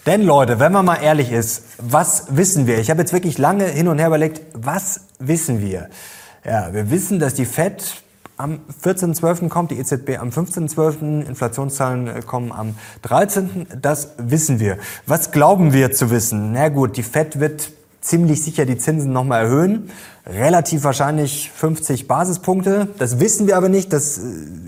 Denn 0.07 0.23
Leute, 0.23 0.61
wenn 0.61 0.73
man 0.73 0.85
mal 0.85 0.97
ehrlich 0.97 1.33
ist, 1.33 1.65
was 1.79 2.37
wissen 2.37 2.67
wir? 2.67 2.79
Ich 2.79 2.91
habe 2.91 3.01
jetzt 3.01 3.15
wirklich 3.15 3.39
lange 3.39 3.65
hin 3.65 3.89
und 3.89 3.99
her 3.99 4.09
überlegt, 4.09 4.43
was 4.53 5.03
wissen 5.19 5.63
wir? 5.63 5.89
Ja, 6.45 6.75
wir 6.75 6.91
wissen, 6.91 7.19
dass 7.19 7.33
die 7.33 7.47
Fed 7.47 8.04
am 8.37 8.61
14.12. 8.83 9.49
kommt, 9.49 9.71
die 9.71 9.79
EZB 9.79 10.19
am 10.19 10.31
15.12., 10.31 11.27
Inflationszahlen 11.27 12.09
äh, 12.09 12.23
kommen 12.23 12.53
am 12.53 12.75
13., 13.03 13.67
das 13.81 14.15
wissen 14.19 14.61
wir. 14.61 14.79
Was 15.07 15.31
glauben 15.31 15.73
wir 15.73 15.93
zu 15.93 16.11
wissen? 16.11 16.53
Na 16.53 16.69
gut, 16.69 16.97
die 16.97 17.03
Fed 17.03 17.41
wird 17.41 17.71
ziemlich 18.01 18.43
sicher 18.43 18.67
die 18.67 18.77
Zinsen 18.77 19.13
nochmal 19.13 19.45
erhöhen 19.45 19.91
relativ 20.27 20.85
wahrscheinlich 20.85 21.51
50 21.55 22.09
Basispunkte. 22.09 22.89
Das 22.99 23.21
wissen 23.21 23.47
wir 23.47 23.57
aber 23.57 23.69
nicht, 23.69 23.93
das 23.93 24.19
äh, 24.19 24.23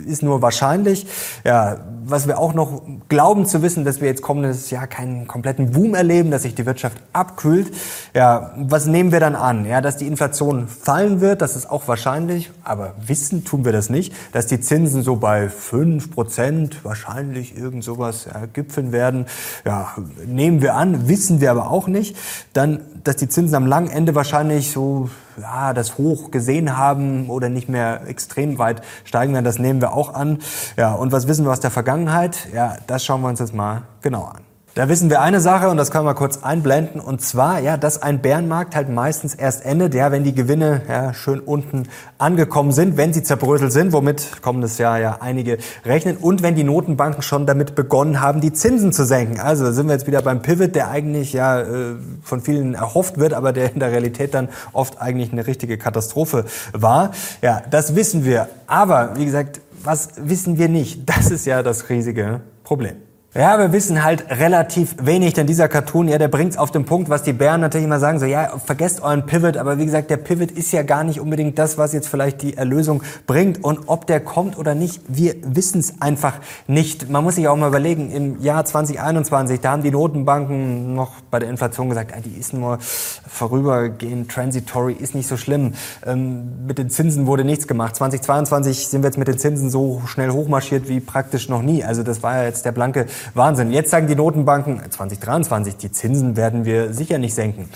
ist 0.06 0.22
nur 0.22 0.42
wahrscheinlich. 0.42 1.06
Ja, 1.44 1.78
was 2.08 2.28
wir 2.28 2.38
auch 2.38 2.54
noch 2.54 2.82
glauben 3.08 3.46
zu 3.46 3.62
wissen, 3.62 3.84
dass 3.84 4.00
wir 4.00 4.08
jetzt 4.08 4.22
kommendes 4.22 4.70
Jahr 4.70 4.86
keinen 4.86 5.26
kompletten 5.26 5.72
Boom 5.72 5.94
erleben, 5.94 6.30
dass 6.30 6.42
sich 6.42 6.54
die 6.54 6.64
Wirtschaft 6.64 6.98
abkühlt. 7.12 7.74
Ja, 8.14 8.52
was 8.56 8.86
nehmen 8.86 9.10
wir 9.10 9.18
dann 9.18 9.34
an? 9.34 9.64
Ja, 9.64 9.80
dass 9.80 9.96
die 9.96 10.06
Inflation 10.06 10.68
fallen 10.68 11.20
wird, 11.20 11.42
das 11.42 11.56
ist 11.56 11.68
auch 11.68 11.88
wahrscheinlich, 11.88 12.52
aber 12.62 12.94
wissen 13.04 13.44
tun 13.44 13.64
wir 13.64 13.72
das 13.72 13.90
nicht. 13.90 14.14
Dass 14.32 14.46
die 14.46 14.60
Zinsen 14.60 15.02
so 15.02 15.16
bei 15.16 15.48
5 15.48 16.12
Prozent 16.12 16.84
wahrscheinlich 16.84 17.56
irgend 17.56 17.82
sowas 17.82 18.26
ja, 18.32 18.46
gipfeln 18.46 18.92
werden, 18.92 19.26
ja, 19.64 19.94
nehmen 20.26 20.62
wir 20.62 20.74
an, 20.74 21.08
wissen 21.08 21.40
wir 21.40 21.50
aber 21.50 21.70
auch 21.70 21.88
nicht. 21.88 22.16
Dann, 22.52 22.80
dass 23.02 23.16
die 23.16 23.28
Zinsen 23.28 23.56
am 23.56 23.66
langen 23.66 23.90
Ende 23.90 24.14
wahrscheinlich 24.14 24.70
so 24.70 25.08
ja, 25.40 25.72
das 25.72 25.98
hoch 25.98 26.30
gesehen 26.30 26.76
haben 26.76 27.28
oder 27.30 27.48
nicht 27.48 27.68
mehr 27.68 28.06
extrem 28.06 28.58
weit 28.58 28.82
steigen 29.04 29.32
werden, 29.32 29.44
das 29.44 29.58
nehmen 29.58 29.80
wir 29.80 29.92
auch 29.92 30.14
an. 30.14 30.38
Ja, 30.76 30.94
und 30.94 31.12
was 31.12 31.28
wissen 31.28 31.44
wir 31.44 31.52
aus 31.52 31.60
der 31.60 31.70
Vergangenheit? 31.70 32.48
Ja, 32.54 32.76
das 32.86 33.04
schauen 33.04 33.20
wir 33.22 33.28
uns 33.28 33.40
jetzt 33.40 33.54
mal 33.54 33.82
genau 34.00 34.24
an. 34.24 34.45
Da 34.76 34.90
wissen 34.90 35.08
wir 35.08 35.22
eine 35.22 35.40
Sache 35.40 35.70
und 35.70 35.78
das 35.78 35.90
können 35.90 36.04
wir 36.04 36.12
kurz 36.12 36.42
einblenden 36.42 37.00
und 37.00 37.22
zwar, 37.22 37.60
ja, 37.60 37.78
dass 37.78 38.02
ein 38.02 38.20
Bärenmarkt 38.20 38.76
halt 38.76 38.90
meistens 38.90 39.34
erst 39.34 39.64
endet, 39.64 39.94
ja, 39.94 40.12
wenn 40.12 40.22
die 40.22 40.34
Gewinne 40.34 40.82
ja, 40.86 41.14
schön 41.14 41.40
unten 41.40 41.84
angekommen 42.18 42.72
sind, 42.72 42.98
wenn 42.98 43.14
sie 43.14 43.22
zerbröselt 43.22 43.72
sind, 43.72 43.94
womit 43.94 44.42
kommendes 44.42 44.76
Jahr 44.76 45.00
ja 45.00 45.16
einige 45.22 45.56
rechnen 45.86 46.18
und 46.18 46.42
wenn 46.42 46.56
die 46.56 46.62
Notenbanken 46.62 47.22
schon 47.22 47.46
damit 47.46 47.74
begonnen 47.74 48.20
haben, 48.20 48.42
die 48.42 48.52
Zinsen 48.52 48.92
zu 48.92 49.06
senken. 49.06 49.40
Also 49.40 49.72
sind 49.72 49.86
wir 49.86 49.94
jetzt 49.94 50.06
wieder 50.06 50.20
beim 50.20 50.42
Pivot, 50.42 50.74
der 50.74 50.90
eigentlich 50.90 51.32
ja 51.32 51.62
äh, 51.62 51.96
von 52.22 52.42
vielen 52.42 52.74
erhofft 52.74 53.16
wird, 53.16 53.32
aber 53.32 53.54
der 53.54 53.72
in 53.72 53.80
der 53.80 53.92
Realität 53.92 54.34
dann 54.34 54.50
oft 54.74 55.00
eigentlich 55.00 55.32
eine 55.32 55.46
richtige 55.46 55.78
Katastrophe 55.78 56.44
war. 56.74 57.12
Ja, 57.40 57.62
das 57.70 57.96
wissen 57.96 58.26
wir. 58.26 58.50
Aber 58.66 59.16
wie 59.16 59.24
gesagt, 59.24 59.62
was 59.82 60.10
wissen 60.18 60.58
wir 60.58 60.68
nicht? 60.68 61.08
Das 61.08 61.30
ist 61.30 61.46
ja 61.46 61.62
das 61.62 61.88
riesige 61.88 62.42
Problem. 62.62 63.05
Ja, 63.38 63.58
wir 63.58 63.70
wissen 63.70 64.02
halt 64.02 64.30
relativ 64.30 64.96
wenig, 65.02 65.34
denn 65.34 65.46
dieser 65.46 65.68
Cartoon, 65.68 66.08
ja, 66.08 66.16
der 66.16 66.28
bringt's 66.28 66.56
auf 66.56 66.70
den 66.70 66.86
Punkt, 66.86 67.10
was 67.10 67.22
die 67.22 67.34
Bären 67.34 67.60
natürlich 67.60 67.84
immer 67.84 68.00
sagen, 68.00 68.18
so, 68.18 68.24
ja, 68.24 68.56
vergesst 68.64 69.02
euren 69.02 69.26
Pivot, 69.26 69.58
aber 69.58 69.76
wie 69.76 69.84
gesagt, 69.84 70.08
der 70.08 70.16
Pivot 70.16 70.50
ist 70.50 70.72
ja 70.72 70.82
gar 70.82 71.04
nicht 71.04 71.20
unbedingt 71.20 71.58
das, 71.58 71.76
was 71.76 71.92
jetzt 71.92 72.08
vielleicht 72.08 72.40
die 72.40 72.56
Erlösung 72.56 73.02
bringt 73.26 73.62
und 73.62 73.88
ob 73.88 74.06
der 74.06 74.20
kommt 74.20 74.56
oder 74.56 74.74
nicht, 74.74 75.02
wir 75.08 75.34
wissen's 75.42 75.96
einfach 76.00 76.38
nicht. 76.66 77.10
Man 77.10 77.24
muss 77.24 77.34
sich 77.34 77.46
auch 77.46 77.56
mal 77.56 77.68
überlegen, 77.68 78.10
im 78.10 78.40
Jahr 78.40 78.64
2021, 78.64 79.60
da 79.60 79.72
haben 79.72 79.82
die 79.82 79.90
Notenbanken 79.90 80.94
noch 80.94 81.20
bei 81.30 81.38
der 81.38 81.50
Inflation 81.50 81.90
gesagt, 81.90 82.14
ah, 82.16 82.20
die 82.24 82.40
ist 82.40 82.54
nur 82.54 82.78
vorübergehend, 82.80 84.30
transitory, 84.30 84.94
ist 84.94 85.14
nicht 85.14 85.28
so 85.28 85.36
schlimm. 85.36 85.74
Ähm, 86.06 86.66
mit 86.66 86.78
den 86.78 86.88
Zinsen 86.88 87.26
wurde 87.26 87.44
nichts 87.44 87.68
gemacht. 87.68 87.96
2022 87.96 88.88
sind 88.88 89.02
wir 89.02 89.08
jetzt 89.08 89.18
mit 89.18 89.28
den 89.28 89.36
Zinsen 89.36 89.68
so 89.68 90.00
schnell 90.06 90.30
hochmarschiert 90.30 90.88
wie 90.88 91.00
praktisch 91.00 91.50
noch 91.50 91.60
nie. 91.60 91.84
Also 91.84 92.02
das 92.02 92.22
war 92.22 92.38
ja 92.38 92.44
jetzt 92.44 92.64
der 92.64 92.72
blanke 92.72 93.04
Wahnsinn. 93.34 93.72
Jetzt 93.72 93.90
sagen 93.90 94.06
die 94.06 94.14
Notenbanken 94.14 94.80
2023, 94.90 95.76
die 95.76 95.90
Zinsen 95.90 96.36
werden 96.36 96.64
wir 96.64 96.92
sicher 96.92 97.18
nicht 97.18 97.34
senken. 97.34 97.68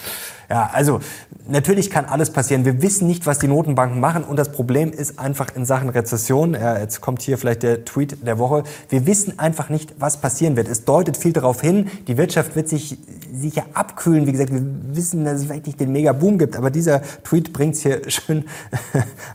Ja, 0.50 0.68
also 0.72 0.98
natürlich 1.46 1.90
kann 1.90 2.06
alles 2.06 2.32
passieren. 2.32 2.64
Wir 2.64 2.82
wissen 2.82 3.06
nicht, 3.06 3.24
was 3.24 3.38
die 3.38 3.46
Notenbanken 3.46 4.00
machen 4.00 4.24
und 4.24 4.36
das 4.36 4.50
Problem 4.50 4.90
ist 4.90 5.20
einfach 5.20 5.54
in 5.54 5.64
Sachen 5.64 5.88
Rezession. 5.90 6.54
Ja, 6.54 6.76
jetzt 6.76 7.00
kommt 7.00 7.22
hier 7.22 7.38
vielleicht 7.38 7.62
der 7.62 7.84
Tweet 7.84 8.26
der 8.26 8.38
Woche. 8.40 8.64
Wir 8.88 9.06
wissen 9.06 9.38
einfach 9.38 9.68
nicht, 9.68 9.94
was 10.00 10.20
passieren 10.20 10.56
wird. 10.56 10.66
Es 10.66 10.84
deutet 10.84 11.16
viel 11.16 11.32
darauf 11.32 11.60
hin, 11.60 11.88
die 12.08 12.16
Wirtschaft 12.16 12.56
wird 12.56 12.68
sich 12.68 12.98
sicher 13.32 13.64
abkühlen. 13.74 14.26
Wie 14.26 14.32
gesagt, 14.32 14.52
wir 14.52 14.62
wissen, 14.92 15.24
dass 15.24 15.38
es 15.38 15.44
vielleicht 15.44 15.66
nicht 15.66 15.78
den 15.78 15.92
Mega-Boom 15.92 16.36
gibt, 16.36 16.56
aber 16.56 16.70
dieser 16.70 17.00
Tweet 17.22 17.52
bringt 17.52 17.76
es 17.76 17.82
hier 17.82 18.02
schön 18.08 18.44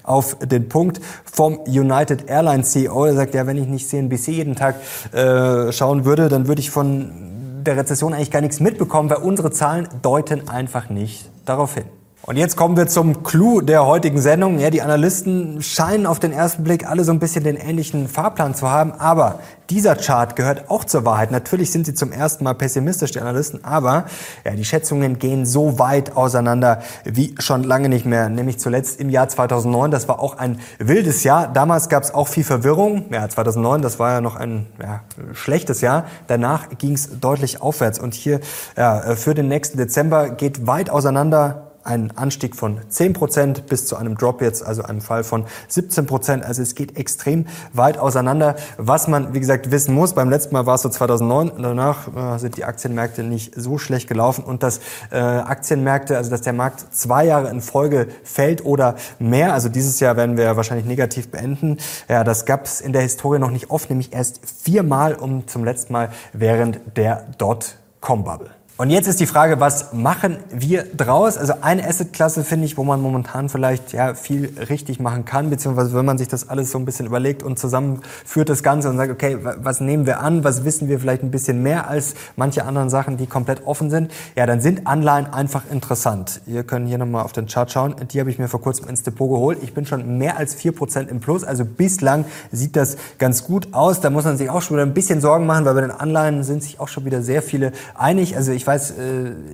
auf 0.03 0.37
den 0.39 0.67
Punkt 0.67 0.99
vom 1.23 1.59
United 1.59 2.29
Airlines 2.29 2.71
CEO. 2.71 3.05
Der 3.05 3.13
sagt, 3.13 3.33
ja, 3.33 3.47
wenn 3.47 3.55
ich 3.57 3.67
nicht 3.67 3.87
CNBC 3.87 4.27
jeden 4.27 4.55
Tag 4.55 4.75
äh, 5.13 5.71
schauen 5.71 6.03
würde, 6.03 6.27
dann 6.27 6.49
würde 6.49 6.59
ich 6.59 6.71
von 6.71 7.34
der 7.65 7.77
Rezession 7.77 8.13
eigentlich 8.13 8.31
gar 8.31 8.41
nichts 8.41 8.59
mitbekommen, 8.59 9.09
weil 9.09 9.17
unsere 9.17 9.51
Zahlen 9.51 9.87
deuten 10.01 10.47
einfach 10.47 10.89
nicht 10.89 11.29
darauf 11.45 11.75
hin. 11.75 11.85
Und 12.27 12.37
jetzt 12.37 12.57
kommen 12.57 12.75
wir 12.75 12.87
zum 12.87 13.21
Clou 13.21 13.61
der 13.61 13.85
heutigen 13.85 14.19
Sendung. 14.19 14.57
Ja, 14.57 14.71
die 14.71 14.81
Analysten 14.81 15.61
scheinen 15.61 16.07
auf 16.07 16.19
den 16.19 16.31
ersten 16.31 16.63
Blick 16.63 16.89
alle 16.89 17.03
so 17.03 17.11
ein 17.11 17.19
bisschen 17.19 17.43
den 17.43 17.55
ähnlichen 17.55 18.07
Fahrplan 18.07 18.55
zu 18.55 18.67
haben, 18.67 18.93
aber 18.93 19.37
dieser 19.69 19.95
Chart 19.95 20.35
gehört 20.35 20.71
auch 20.71 20.85
zur 20.85 21.05
Wahrheit. 21.05 21.29
Natürlich 21.29 21.71
sind 21.71 21.85
sie 21.85 21.93
zum 21.93 22.11
ersten 22.11 22.43
Mal 22.43 22.55
pessimistisch, 22.55 23.11
die 23.11 23.19
Analysten, 23.19 23.63
aber 23.63 24.05
ja, 24.43 24.53
die 24.53 24.65
Schätzungen 24.65 25.19
gehen 25.19 25.45
so 25.45 25.77
weit 25.77 26.17
auseinander 26.17 26.81
wie 27.03 27.35
schon 27.37 27.63
lange 27.63 27.89
nicht 27.89 28.07
mehr. 28.07 28.27
Nämlich 28.27 28.57
zuletzt 28.57 28.99
im 28.99 29.11
Jahr 29.11 29.29
2009, 29.29 29.91
das 29.91 30.07
war 30.07 30.19
auch 30.19 30.35
ein 30.39 30.59
wildes 30.79 31.23
Jahr. 31.23 31.47
Damals 31.53 31.89
gab 31.89 32.01
es 32.01 32.11
auch 32.11 32.27
viel 32.27 32.43
Verwirrung. 32.43 33.05
Ja, 33.11 33.29
2009, 33.29 33.83
das 33.83 33.99
war 33.99 34.13
ja 34.13 34.21
noch 34.21 34.35
ein 34.35 34.65
ja, 34.81 35.01
schlechtes 35.33 35.81
Jahr. 35.81 36.05
Danach 36.25 36.69
ging 36.79 36.93
es 36.93 37.19
deutlich 37.19 37.61
aufwärts. 37.61 37.99
Und 37.99 38.15
hier 38.15 38.39
ja, 38.75 39.15
für 39.15 39.35
den 39.35 39.47
nächsten 39.47 39.77
Dezember 39.77 40.31
geht 40.31 40.65
weit 40.65 40.89
auseinander 40.89 41.64
ein 41.85 42.11
Anstieg 42.17 42.55
von 42.55 42.79
10 42.89 43.13
Prozent 43.13 43.67
bis 43.67 43.85
zu 43.85 43.95
einem 43.95 44.17
Drop 44.17 44.41
jetzt, 44.41 44.65
also 44.65 44.81
einem 44.83 45.01
Fall 45.01 45.23
von 45.23 45.45
17 45.67 46.07
Prozent. 46.07 46.43
Also 46.43 46.61
es 46.61 46.75
geht 46.75 46.97
extrem 46.97 47.45
weit 47.73 47.97
auseinander. 47.97 48.55
Was 48.77 49.07
man, 49.07 49.33
wie 49.33 49.39
gesagt, 49.39 49.71
wissen 49.71 49.93
muss, 49.93 50.13
beim 50.13 50.29
letzten 50.29 50.53
Mal 50.53 50.65
war 50.65 50.75
es 50.75 50.81
so 50.81 50.89
2009, 50.89 51.51
danach 51.61 52.35
äh, 52.35 52.39
sind 52.39 52.57
die 52.57 52.65
Aktienmärkte 52.65 53.23
nicht 53.23 53.53
so 53.55 53.77
schlecht 53.77 54.09
gelaufen 54.09 54.43
und 54.43 54.63
dass 54.63 54.79
äh, 55.11 55.17
Aktienmärkte, 55.17 56.17
also 56.17 56.31
dass 56.31 56.41
der 56.41 56.53
Markt 56.53 56.93
zwei 56.93 57.25
Jahre 57.25 57.49
in 57.49 57.61
Folge 57.61 58.07
fällt 58.23 58.65
oder 58.65 58.95
mehr, 59.19 59.53
also 59.53 59.69
dieses 59.69 59.99
Jahr 59.99 60.17
werden 60.17 60.37
wir 60.37 60.57
wahrscheinlich 60.57 60.87
negativ 60.87 61.29
beenden, 61.29 61.77
ja, 62.09 62.23
das 62.23 62.45
gab 62.45 62.65
es 62.65 62.81
in 62.81 62.93
der 62.93 63.03
Historie 63.03 63.39
noch 63.39 63.51
nicht 63.51 63.69
oft, 63.69 63.89
nämlich 63.89 64.11
erst 64.11 64.41
viermal 64.45 65.13
und 65.13 65.49
zum 65.49 65.63
letzten 65.63 65.93
Mal 65.93 66.09
während 66.33 66.79
der 66.97 67.27
Dot-Com-Bubble. 67.37 68.49
Und 68.77 68.89
jetzt 68.89 69.07
ist 69.07 69.21
die 69.21 69.25
Frage, 69.25 69.61
was 69.61 69.93
machen 69.93 70.35
wir 70.49 70.83
draus? 70.83 71.37
Also 71.37 71.53
eine 71.61 71.87
Assetklasse 71.87 72.43
finde 72.43 72.65
ich, 72.65 72.75
wo 72.75 72.83
man 72.83 72.99
momentan 72.99 73.47
vielleicht 73.47 73.93
ja 73.93 74.15
viel 74.15 74.51
richtig 74.67 74.99
machen 74.99 75.23
kann, 75.23 75.49
beziehungsweise 75.49 75.93
wenn 75.93 76.03
man 76.03 76.17
sich 76.17 76.27
das 76.27 76.49
alles 76.49 76.71
so 76.71 76.77
ein 76.77 76.83
bisschen 76.83 77.05
überlegt 77.05 77.41
und 77.41 77.57
zusammenführt 77.57 78.49
das 78.49 78.63
Ganze 78.63 78.89
und 78.89 78.97
sagt, 78.97 79.13
okay, 79.13 79.37
was 79.41 79.79
nehmen 79.79 80.05
wir 80.05 80.19
an, 80.19 80.43
was 80.43 80.65
wissen 80.65 80.89
wir 80.89 80.99
vielleicht 80.99 81.23
ein 81.23 81.31
bisschen 81.31 81.63
mehr 81.63 81.89
als 81.89 82.15
manche 82.35 82.65
anderen 82.65 82.89
Sachen, 82.89 83.15
die 83.15 83.27
komplett 83.27 83.65
offen 83.65 83.89
sind, 83.89 84.11
ja, 84.35 84.45
dann 84.45 84.59
sind 84.59 84.87
Anleihen 84.87 85.27
einfach 85.27 85.63
interessant. 85.71 86.41
Ihr 86.45 86.65
könnt 86.65 86.89
hier 86.89 86.97
nochmal 86.97 87.23
auf 87.23 87.31
den 87.31 87.47
Chart 87.47 87.71
schauen. 87.71 87.95
Die 88.11 88.19
habe 88.19 88.29
ich 88.29 88.39
mir 88.39 88.49
vor 88.49 88.59
kurzem 88.59 88.89
ins 88.89 89.03
Depot 89.03 89.29
geholt. 89.29 89.59
Ich 89.61 89.73
bin 89.73 89.85
schon 89.85 90.17
mehr 90.17 90.35
als 90.35 90.53
vier 90.53 90.73
Prozent 90.73 91.09
im 91.09 91.21
Plus, 91.21 91.45
also 91.45 91.63
bislang 91.63 92.25
sieht 92.51 92.75
das 92.75 92.97
ganz 93.19 93.45
gut 93.45 93.69
aus. 93.73 94.01
Da 94.01 94.09
muss 94.09 94.25
man 94.25 94.37
sich 94.37 94.49
auch 94.49 94.61
schon 94.61 94.75
wieder 94.75 94.85
ein 94.85 94.93
bisschen 94.93 95.21
Sorgen 95.21 95.45
machen, 95.45 95.63
weil 95.63 95.75
bei 95.75 95.81
den 95.81 95.91
Anleihen 95.91 96.43
sind 96.43 96.61
sich 96.61 96.81
auch 96.81 96.89
schon 96.89 97.05
wieder 97.05 97.21
sehr 97.21 97.41
viele 97.41 97.71
einig. 97.97 98.35
Also 98.35 98.51
ich 98.51 98.64
ich 98.65 98.67
weiß, 98.67 98.91
äh, 98.91 98.95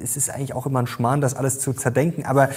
es 0.01 0.15
ist 0.15 0.29
eigentlich 0.29 0.55
auch 0.55 0.65
immer 0.65 0.79
ein 0.79 0.87
Schmarrn, 0.87 1.19
das 1.19 1.35
alles 1.35 1.59
zu 1.59 1.73
zerdenken, 1.73 2.25
aber 2.25 2.47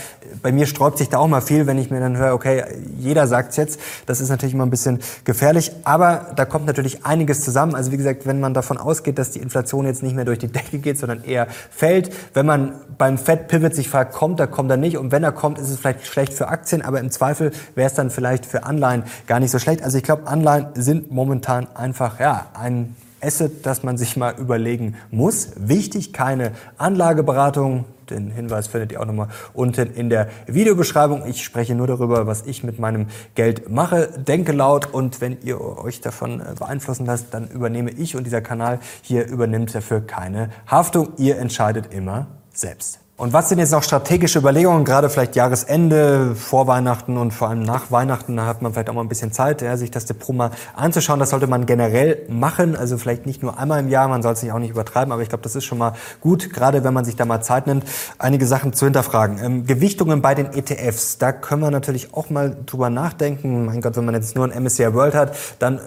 bei 0.41 0.53
mir 0.53 0.67
sträubt 0.67 0.99
sich 0.99 1.09
da 1.09 1.19
auch 1.19 1.27
mal 1.27 1.41
viel, 1.41 1.67
wenn 1.67 1.79
ich 1.79 1.91
mir 1.91 1.99
dann 1.99 2.17
höre, 2.17 2.33
okay, 2.33 2.63
jeder 2.97 3.27
sagt's 3.27 3.57
jetzt. 3.57 3.81
Das 4.07 4.21
ist 4.21 4.29
natürlich 4.29 4.55
immer 4.55 4.65
ein 4.65 4.71
bisschen 4.71 5.01
gefährlich, 5.25 5.73
aber 5.83 6.31
da 6.37 6.45
kommt 6.45 6.67
natürlich 6.67 7.05
einiges 7.05 7.41
zusammen. 7.41 7.75
Also 7.75 7.91
wie 7.91 7.97
gesagt, 7.97 8.25
wenn 8.25 8.39
man 8.39 8.55
davon 8.55 8.79
ausgeht, 8.79 9.19
dass 9.19 9.33
die 9.33 9.41
Inflation 9.41 9.85
jetzt 9.85 10.05
nicht 10.05 10.15
mehr 10.15 10.25
durch 10.25 10.39
die 10.39 10.47
Decke 10.47 10.79
geht, 10.79 10.97
sondern 10.97 11.25
eher 11.25 11.49
fällt, 11.73 12.15
wenn 12.35 12.47
man 12.47 12.75
beim 12.99 13.19
Fed 13.19 13.49
Pivot 13.49 13.75
sich 13.75 13.89
fragt, 13.89 14.13
kommt 14.13 14.39
er, 14.39 14.47
kommt 14.47 14.71
er 14.71 14.77
nicht 14.77 14.97
und 14.97 15.11
wenn 15.11 15.25
er 15.25 15.33
kommt, 15.33 15.59
ist 15.59 15.71
es 15.71 15.81
vielleicht 15.81 16.07
schlecht 16.07 16.35
für 16.35 16.47
Aktien, 16.47 16.83
aber 16.83 17.01
im 17.01 17.11
Zweifel 17.11 17.51
wäre 17.75 17.89
es 17.89 17.95
dann 17.95 18.11
vielleicht 18.11 18.47
für 18.47 18.63
Anleihen 18.63 19.03
gar 19.27 19.41
nicht 19.41 19.51
so 19.51 19.59
schlecht. 19.59 19.83
Also 19.83 19.99
ich 19.99 20.05
glaube, 20.05 20.29
Anleihen 20.29 20.69
sind 20.75 21.11
momentan 21.11 21.67
einfach 21.75 22.21
ja 22.21 22.47
ein 22.55 22.95
Asset, 23.25 23.65
das 23.67 23.83
man 23.83 23.97
sich 23.97 24.17
mal 24.17 24.35
überlegen 24.39 24.97
muss. 25.11 25.53
Wichtig, 25.57 26.13
keine 26.13 26.53
Anlageberatung, 26.77 27.87
Den 28.11 28.31
Hinweis 28.31 28.67
findet 28.67 28.93
ihr 28.93 29.01
auch 29.01 29.07
nochmal 29.07 29.29
unten 29.53 29.93
in 29.95 30.11
der 30.11 30.29
Videobeschreibung. 30.47 31.27
Ich 31.27 31.43
spreche 31.43 31.75
nur 31.75 31.87
darüber, 31.87 32.27
was 32.27 32.47
ich 32.47 32.63
mit 32.63 32.79
meinem 32.79 33.07
Geld 33.35 33.71
mache, 33.71 34.09
denke 34.19 34.53
laut 34.53 34.93
und 34.93 35.21
wenn 35.21 35.39
ihr 35.43 35.61
euch 35.61 36.01
davon 36.01 36.43
beeinflussen 36.59 37.07
lasst, 37.07 37.33
dann 37.33 37.49
übernehme 37.49 37.91
ich 37.91 38.17
und 38.17 38.25
dieser 38.25 38.41
Kanal 38.41 38.79
hier 39.03 39.27
übernimmt 39.27 39.75
dafür 39.75 40.01
keine 40.01 40.51
Haftung. 40.67 41.13
Ihr 41.17 41.39
entscheidet 41.39 41.93
immer 41.93 42.27
selbst. 42.53 43.04
Und 43.17 43.33
was 43.33 43.49
sind 43.49 43.61
jetzt 43.61 43.71
noch 43.71 43.85
strategische 43.85 44.41
Überlegungen, 44.41 44.85
gerade 44.85 45.09
vielleicht 45.09 45.37
Jahresende, 45.37 46.35
vor 46.35 46.67
Weihnachten 46.67 47.17
und 47.17 47.31
vor 47.31 47.49
allem 47.49 47.63
nach 47.63 47.93
Weihnachten, 47.93 48.37
da 48.37 48.47
hat 48.47 48.61
man 48.61 48.73
vielleicht 48.73 48.91
auch 48.91 48.95
mal 48.95 49.03
ein 49.03 49.09
bisschen 49.09 49.31
Zeit, 49.31 49.63
ja, 49.63 49.77
sich 49.77 49.93
das 49.93 50.05
Depot 50.07 50.35
mal 50.35 50.51
anzuschauen. 50.75 51.21
Das 51.21 51.31
sollte 51.31 51.47
man 51.47 51.65
generell 51.65 52.27
machen, 52.29 52.75
also 52.75 52.99
vielleicht 52.99 53.25
nicht 53.25 53.41
nur 53.41 53.57
einmal 53.57 53.79
im 53.79 53.89
Jahr, 53.89 54.09
man 54.09 54.21
soll 54.21 54.33
es 54.33 54.43
nicht 54.43 54.51
auch 54.51 54.59
nicht 54.59 54.71
übertreiben, 54.71 55.13
aber 55.13 55.23
ich 55.23 55.29
glaube, 55.29 55.43
das 55.43 55.55
ist 55.55 55.65
schon 55.65 55.79
mal 55.79 55.93
gut, 56.21 56.53
gerade 56.53 56.83
wenn 56.83 56.93
man 56.93 57.05
sich 57.05 57.15
da 57.15 57.25
mal 57.25 57.41
Zeit 57.41 57.69
nimmt, 57.69 57.85
einige 58.19 58.47
Sachen 58.47 58.73
zu 58.73 58.85
hinterfragen. 58.85 59.39
Ähm, 59.41 59.65
Gewichtungen 59.65 60.21
bei 60.21 60.35
den 60.35 60.47
ETFs, 60.53 61.17
da 61.19 61.31
können 61.31 61.63
wir 61.63 61.71
natürlich 61.71 62.15
auch 62.15 62.31
mal 62.31 62.57
drüber 62.67 62.91
nachdenken. 62.91 63.67
Mein 63.67 63.81
Gott, 63.81 63.97
wenn 63.97 64.07
man 64.07 64.17
jetzt 64.17 64.35
nur 64.35 64.45
ein 64.45 64.65
MSCI 64.65 64.93
World 64.93 65.15
hat, 65.15 65.37
dann 65.61 65.79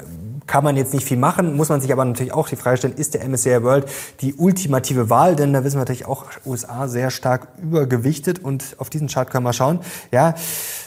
kann 0.47 0.63
man 0.63 0.77
jetzt 0.77 0.93
nicht 0.93 1.05
viel 1.05 1.17
machen, 1.17 1.55
muss 1.55 1.69
man 1.69 1.81
sich 1.81 1.91
aber 1.91 2.05
natürlich 2.05 2.33
auch 2.33 2.49
die 2.49 2.55
Frage 2.55 2.77
stellen, 2.77 2.95
ist 2.95 3.13
der 3.13 3.27
MSCI 3.27 3.63
World 3.63 3.85
die 4.21 4.33
ultimative 4.35 5.09
Wahl? 5.09 5.35
Denn 5.35 5.53
da 5.53 5.63
wissen 5.63 5.75
wir 5.75 5.81
natürlich 5.81 6.05
auch, 6.05 6.25
USA 6.45 6.87
sehr 6.87 7.11
stark 7.11 7.49
übergewichtet 7.61 8.43
und 8.43 8.75
auf 8.77 8.89
diesen 8.89 9.07
Chart 9.07 9.29
können 9.29 9.43
wir 9.43 9.53
schauen. 9.53 9.79
Ja, 10.11 10.35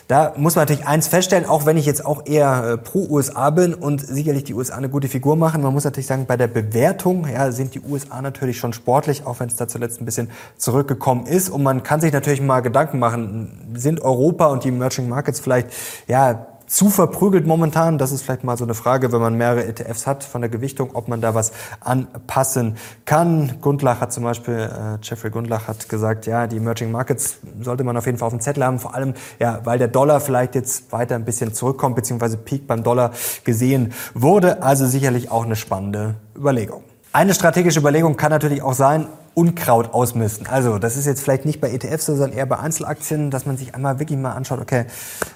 da 0.09 0.33
muss 0.37 0.57
man 0.57 0.63
natürlich 0.63 0.89
eins 0.89 1.07
feststellen, 1.07 1.47
auch 1.47 1.67
wenn 1.67 1.77
ich 1.77 1.87
jetzt 1.87 2.05
auch 2.05 2.27
eher 2.27 2.65
äh, 2.65 2.79
pro 2.79 3.07
USA 3.09 3.51
bin 3.51 3.75
und 3.75 4.05
sicherlich 4.05 4.43
die 4.43 4.55
USA 4.55 4.77
eine 4.77 4.89
gute 4.89 5.07
Figur 5.07 5.37
machen, 5.37 5.63
man 5.63 5.73
muss 5.73 5.85
natürlich 5.85 6.09
sagen, 6.09 6.27
bei 6.27 6.37
der 6.37 6.49
Bewertung 6.49 7.29
ja, 7.29 7.53
sind 7.53 7.77
die 7.77 7.81
USA 7.81 8.21
natürlich 8.21 8.59
schon 8.59 8.73
sportlich, 8.73 9.25
auch 9.25 9.39
wenn 9.39 9.49
es 9.49 9.55
da 9.55 9.69
zuletzt 9.69 10.01
ein 10.01 10.07
bisschen 10.07 10.29
zurückgekommen 10.57 11.27
ist. 11.27 11.49
Und 11.49 11.63
man 11.63 11.85
kann 11.85 12.01
sich 12.01 12.13
natürlich 12.13 12.41
mal 12.41 12.59
Gedanken 12.59 12.99
machen, 12.99 13.73
sind 13.75 14.01
Europa 14.01 14.47
und 14.47 14.65
die 14.65 14.71
Emerging 14.71 15.09
Markets 15.09 15.39
vielleicht 15.39 15.69
ja 16.09 16.47
zu 16.71 16.89
verprügelt 16.89 17.47
momentan? 17.49 17.99
Das 17.99 18.13
ist 18.13 18.23
vielleicht 18.23 18.45
mal 18.45 18.57
so 18.57 18.65
eine 18.65 18.75
Frage, 18.75 19.11
wenn 19.13 19.21
man 19.21 19.35
mehrere 19.35 19.67
ETFs 19.67 20.07
hat 20.07 20.23
von 20.23 20.41
der 20.41 20.49
Gewichtung, 20.49 20.91
ob 20.95 21.09
man 21.09 21.21
da 21.21 21.35
was 21.35 21.51
anpassen 21.81 22.77
kann. 23.05 23.59
Gundlach 23.61 24.01
hat 24.01 24.13
zum 24.13 24.23
Beispiel, 24.23 24.55
äh, 24.55 24.99
Jeffrey 25.03 25.31
Gundlach 25.31 25.67
hat 25.67 25.89
gesagt, 25.89 26.27
ja, 26.27 26.47
die 26.47 26.59
Emerging 26.59 26.93
Markets 26.93 27.39
sollte 27.61 27.83
man 27.83 27.97
auf 27.97 28.07
jeden 28.07 28.19
Fall 28.19 28.27
auf 28.29 28.33
dem 28.33 28.41
Zettel 28.41 28.65
haben, 28.65 28.79
vor 28.79 28.95
allem, 28.95 29.15
ja, 29.41 29.61
weil 29.65 29.79
der 29.79 29.89
Dollar 29.89 30.21
vielleicht 30.21 30.55
jetzt 30.55 30.93
weiter 30.93 31.17
ein 31.17 31.25
bisschen 31.25 31.53
zurückkommt, 31.53 31.97
beziehungsweise 31.97 32.37
Peak 32.37 32.69
beim 32.69 32.85
Dollar 32.85 33.11
gesehen 33.43 33.93
wurde. 34.15 34.63
Also 34.63 34.87
sicherlich 34.87 35.29
auch 35.31 35.45
eine 35.45 35.57
spannende 35.57 36.15
Überlegung. 36.37 36.85
Eine 37.13 37.35
strategische 37.35 37.81
Überlegung 37.81 38.17
kann 38.17 38.31
natürlich 38.31 38.63
auch 38.63 38.75
sein, 38.75 39.09
Unkraut 39.41 39.95
ausmisten. 39.95 40.47
Also 40.49 40.79
das 40.79 40.99
ist 40.99 41.07
jetzt 41.07 41.23
vielleicht 41.23 41.47
nicht 41.47 41.63
bei 41.63 41.71
ETFs, 41.71 42.05
sondern 42.05 42.33
eher 42.33 42.45
bei 42.45 42.59
Einzelaktien, 42.59 43.31
dass 43.31 43.47
man 43.47 43.57
sich 43.57 43.75
einmal 43.75 43.99
wirklich 43.99 44.19
mal 44.19 44.33
anschaut, 44.33 44.61
okay, 44.61 44.85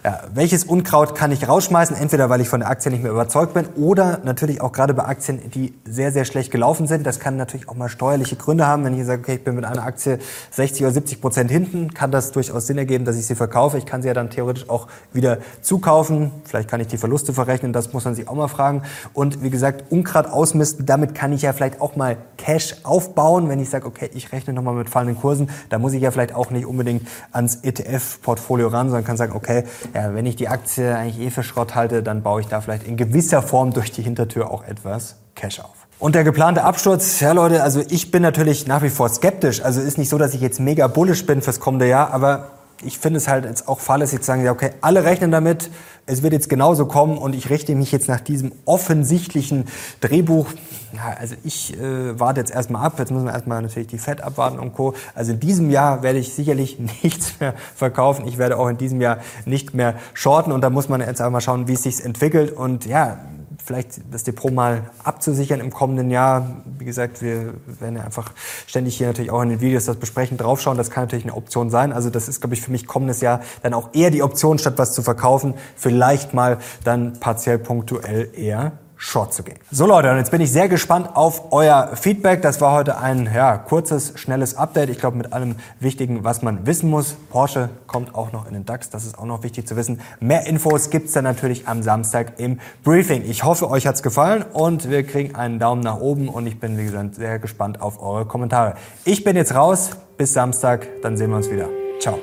ja, 0.04 0.20
welches 0.34 0.64
Unkraut 0.64 1.14
kann 1.14 1.32
ich 1.32 1.48
rausschmeißen, 1.48 1.96
entweder 1.96 2.28
weil 2.28 2.42
ich 2.42 2.50
von 2.50 2.60
der 2.60 2.68
Aktie 2.68 2.90
nicht 2.90 3.02
mehr 3.02 3.12
überzeugt 3.12 3.54
bin 3.54 3.64
oder 3.76 4.20
natürlich 4.22 4.60
auch 4.60 4.72
gerade 4.72 4.92
bei 4.92 5.06
Aktien, 5.06 5.40
die 5.54 5.72
sehr, 5.86 6.12
sehr 6.12 6.26
schlecht 6.26 6.50
gelaufen 6.50 6.86
sind. 6.86 7.06
Das 7.06 7.18
kann 7.18 7.38
natürlich 7.38 7.66
auch 7.66 7.76
mal 7.76 7.88
steuerliche 7.88 8.36
Gründe 8.36 8.66
haben. 8.66 8.84
Wenn 8.84 8.92
ich 8.92 9.06
sage, 9.06 9.22
okay, 9.22 9.36
ich 9.36 9.44
bin 9.44 9.54
mit 9.54 9.64
einer 9.64 9.82
Aktie 9.82 10.18
60 10.50 10.82
oder 10.82 10.92
70 10.92 11.22
Prozent 11.22 11.50
hinten, 11.50 11.94
kann 11.94 12.10
das 12.10 12.30
durchaus 12.32 12.66
Sinn 12.66 12.76
ergeben, 12.76 13.06
dass 13.06 13.16
ich 13.16 13.24
sie 13.24 13.34
verkaufe. 13.34 13.78
Ich 13.78 13.86
kann 13.86 14.02
sie 14.02 14.08
ja 14.08 14.14
dann 14.14 14.28
theoretisch 14.28 14.68
auch 14.68 14.86
wieder 15.14 15.38
zukaufen. 15.62 16.30
Vielleicht 16.44 16.68
kann 16.68 16.82
ich 16.82 16.88
die 16.88 16.98
Verluste 16.98 17.32
verrechnen, 17.32 17.72
das 17.72 17.94
muss 17.94 18.04
man 18.04 18.14
sich 18.14 18.28
auch 18.28 18.34
mal 18.34 18.48
fragen. 18.48 18.82
Und 19.14 19.42
wie 19.42 19.48
gesagt, 19.48 19.84
Unkraut 19.88 20.26
ausmisten, 20.26 20.84
damit 20.84 21.14
kann 21.14 21.32
ich 21.32 21.40
ja 21.40 21.54
vielleicht 21.54 21.80
auch 21.80 21.96
mal 21.96 22.18
Cash 22.36 22.76
aufbauen, 22.82 23.48
wenn 23.48 23.60
ich 23.60 23.70
sage, 23.70 23.86
okay, 23.86 23.93
ich 24.14 24.32
rechne 24.32 24.52
nochmal 24.52 24.74
mit 24.74 24.88
fallenden 24.88 25.16
Kursen, 25.16 25.50
da 25.68 25.78
muss 25.78 25.92
ich 25.92 26.02
ja 26.02 26.10
vielleicht 26.10 26.34
auch 26.34 26.50
nicht 26.50 26.66
unbedingt 26.66 27.06
ans 27.32 27.56
ETF-Portfolio 27.62 28.68
ran, 28.68 28.88
sondern 28.88 29.04
kann 29.04 29.16
sagen, 29.16 29.32
okay, 29.34 29.64
ja, 29.94 30.14
wenn 30.14 30.26
ich 30.26 30.36
die 30.36 30.48
Aktie 30.48 30.96
eigentlich 30.96 31.26
eh 31.26 31.30
für 31.30 31.42
Schrott 31.42 31.74
halte, 31.74 32.02
dann 32.02 32.22
baue 32.22 32.40
ich 32.40 32.48
da 32.48 32.60
vielleicht 32.60 32.86
in 32.86 32.96
gewisser 32.96 33.42
Form 33.42 33.72
durch 33.72 33.92
die 33.92 34.02
Hintertür 34.02 34.50
auch 34.50 34.64
etwas 34.64 35.16
Cash 35.34 35.60
auf. 35.60 35.84
Und 35.98 36.14
der 36.14 36.24
geplante 36.24 36.64
Absturz, 36.64 37.20
ja 37.20 37.32
Leute, 37.32 37.62
also 37.62 37.82
ich 37.88 38.10
bin 38.10 38.22
natürlich 38.22 38.66
nach 38.66 38.82
wie 38.82 38.90
vor 38.90 39.08
skeptisch. 39.08 39.62
Also 39.62 39.80
ist 39.80 39.96
nicht 39.96 40.08
so, 40.08 40.18
dass 40.18 40.34
ich 40.34 40.40
jetzt 40.40 40.60
mega 40.60 40.86
bullish 40.86 41.24
bin 41.24 41.40
fürs 41.40 41.60
kommende 41.60 41.88
Jahr, 41.88 42.12
aber 42.12 42.50
ich 42.82 42.98
finde 42.98 43.18
es 43.18 43.28
halt 43.28 43.44
jetzt 43.44 43.68
auch 43.68 43.80
fahrlässig 43.80 44.20
zu 44.20 44.26
sagen, 44.26 44.44
ja, 44.44 44.52
okay, 44.52 44.70
alle 44.80 45.04
rechnen 45.04 45.30
damit, 45.30 45.70
es 46.06 46.22
wird 46.22 46.32
jetzt 46.32 46.48
genauso 46.48 46.86
kommen 46.86 47.16
und 47.16 47.34
ich 47.34 47.48
richte 47.50 47.74
mich 47.74 47.90
jetzt 47.92 48.08
nach 48.08 48.20
diesem 48.20 48.52
offensichtlichen 48.64 49.64
Drehbuch. 50.00 50.46
Ja, 50.92 51.16
also 51.18 51.34
ich 51.44 51.78
äh, 51.78 52.18
warte 52.20 52.40
jetzt 52.40 52.52
erstmal 52.52 52.84
ab, 52.84 52.98
jetzt 52.98 53.10
müssen 53.10 53.24
wir 53.24 53.32
erstmal 53.32 53.62
natürlich 53.62 53.88
die 53.88 53.98
Fed 53.98 54.20
abwarten 54.20 54.58
und 54.58 54.74
Co. 54.74 54.94
Also 55.14 55.32
in 55.32 55.40
diesem 55.40 55.70
Jahr 55.70 56.02
werde 56.02 56.18
ich 56.18 56.34
sicherlich 56.34 56.78
nichts 57.02 57.40
mehr 57.40 57.54
verkaufen. 57.74 58.26
Ich 58.26 58.38
werde 58.38 58.58
auch 58.58 58.68
in 58.68 58.76
diesem 58.76 59.00
Jahr 59.00 59.18
nicht 59.46 59.74
mehr 59.74 59.94
shorten 60.12 60.52
und 60.52 60.60
da 60.60 60.70
muss 60.70 60.88
man 60.88 61.00
jetzt 61.00 61.20
einmal 61.20 61.40
schauen, 61.40 61.68
wie 61.68 61.72
es 61.72 61.82
sich 61.82 62.04
entwickelt 62.04 62.52
und 62.52 62.86
ja, 62.86 63.18
vielleicht 63.64 64.00
das 64.12 64.24
Depot 64.24 64.52
mal 64.52 64.90
abzusichern 65.02 65.60
im 65.60 65.70
kommenden 65.70 66.10
Jahr. 66.10 66.62
Wie 66.78 66.84
gesagt, 66.84 67.22
wir 67.22 67.54
werden 67.66 67.96
ja 67.96 68.04
einfach 68.04 68.32
ständig 68.66 68.96
hier 68.96 69.06
natürlich 69.06 69.30
auch 69.30 69.42
in 69.42 69.48
den 69.48 69.60
Videos 69.60 69.86
das 69.86 69.96
besprechen, 69.96 70.36
draufschauen. 70.36 70.76
Das 70.76 70.90
kann 70.90 71.04
natürlich 71.04 71.24
eine 71.24 71.34
Option 71.34 71.70
sein. 71.70 71.92
Also 71.92 72.10
das 72.10 72.28
ist, 72.28 72.40
glaube 72.40 72.54
ich, 72.54 72.60
für 72.60 72.70
mich 72.70 72.86
kommendes 72.86 73.20
Jahr 73.22 73.40
dann 73.62 73.72
auch 73.72 73.90
eher 73.94 74.10
die 74.10 74.22
Option, 74.22 74.58
statt 74.58 74.74
was 74.76 74.92
zu 74.92 75.02
verkaufen, 75.02 75.54
vielleicht 75.76 76.34
mal 76.34 76.58
dann 76.84 77.14
partiell 77.20 77.58
punktuell 77.58 78.30
eher 78.34 78.72
Short 79.06 79.34
zu 79.34 79.42
gehen. 79.42 79.58
So 79.70 79.86
Leute, 79.86 80.10
und 80.10 80.16
jetzt 80.16 80.30
bin 80.30 80.40
ich 80.40 80.50
sehr 80.50 80.66
gespannt 80.66 81.10
auf 81.14 81.52
euer 81.52 81.90
Feedback. 81.94 82.40
Das 82.40 82.62
war 82.62 82.72
heute 82.72 82.96
ein 82.96 83.30
ja, 83.32 83.58
kurzes, 83.58 84.14
schnelles 84.16 84.56
Update. 84.56 84.88
Ich 84.88 84.98
glaube 84.98 85.18
mit 85.18 85.34
allem 85.34 85.56
Wichtigen, 85.78 86.24
was 86.24 86.40
man 86.40 86.66
wissen 86.66 86.88
muss. 86.88 87.14
Porsche 87.28 87.68
kommt 87.86 88.14
auch 88.14 88.32
noch 88.32 88.46
in 88.48 88.54
den 88.54 88.64
DAX, 88.64 88.88
das 88.88 89.04
ist 89.04 89.18
auch 89.18 89.26
noch 89.26 89.42
wichtig 89.42 89.68
zu 89.68 89.76
wissen. 89.76 90.00
Mehr 90.20 90.46
Infos 90.46 90.88
gibt's 90.88 91.12
dann 91.12 91.24
natürlich 91.24 91.68
am 91.68 91.82
Samstag 91.82 92.40
im 92.40 92.60
Briefing. 92.82 93.24
Ich 93.28 93.44
hoffe, 93.44 93.68
euch 93.68 93.86
hat's 93.86 94.02
gefallen 94.02 94.42
und 94.54 94.88
wir 94.88 95.02
kriegen 95.04 95.34
einen 95.34 95.58
Daumen 95.58 95.82
nach 95.82 96.00
oben 96.00 96.30
und 96.30 96.46
ich 96.46 96.58
bin, 96.58 96.78
wie 96.78 96.84
gesagt, 96.84 97.16
sehr 97.16 97.38
gespannt 97.38 97.82
auf 97.82 98.02
eure 98.02 98.24
Kommentare. 98.24 98.74
Ich 99.04 99.22
bin 99.22 99.36
jetzt 99.36 99.54
raus. 99.54 99.90
Bis 100.16 100.32
Samstag, 100.32 100.88
dann 101.02 101.18
sehen 101.18 101.28
wir 101.28 101.36
uns 101.36 101.50
wieder. 101.50 101.68
Ciao. 102.00 102.18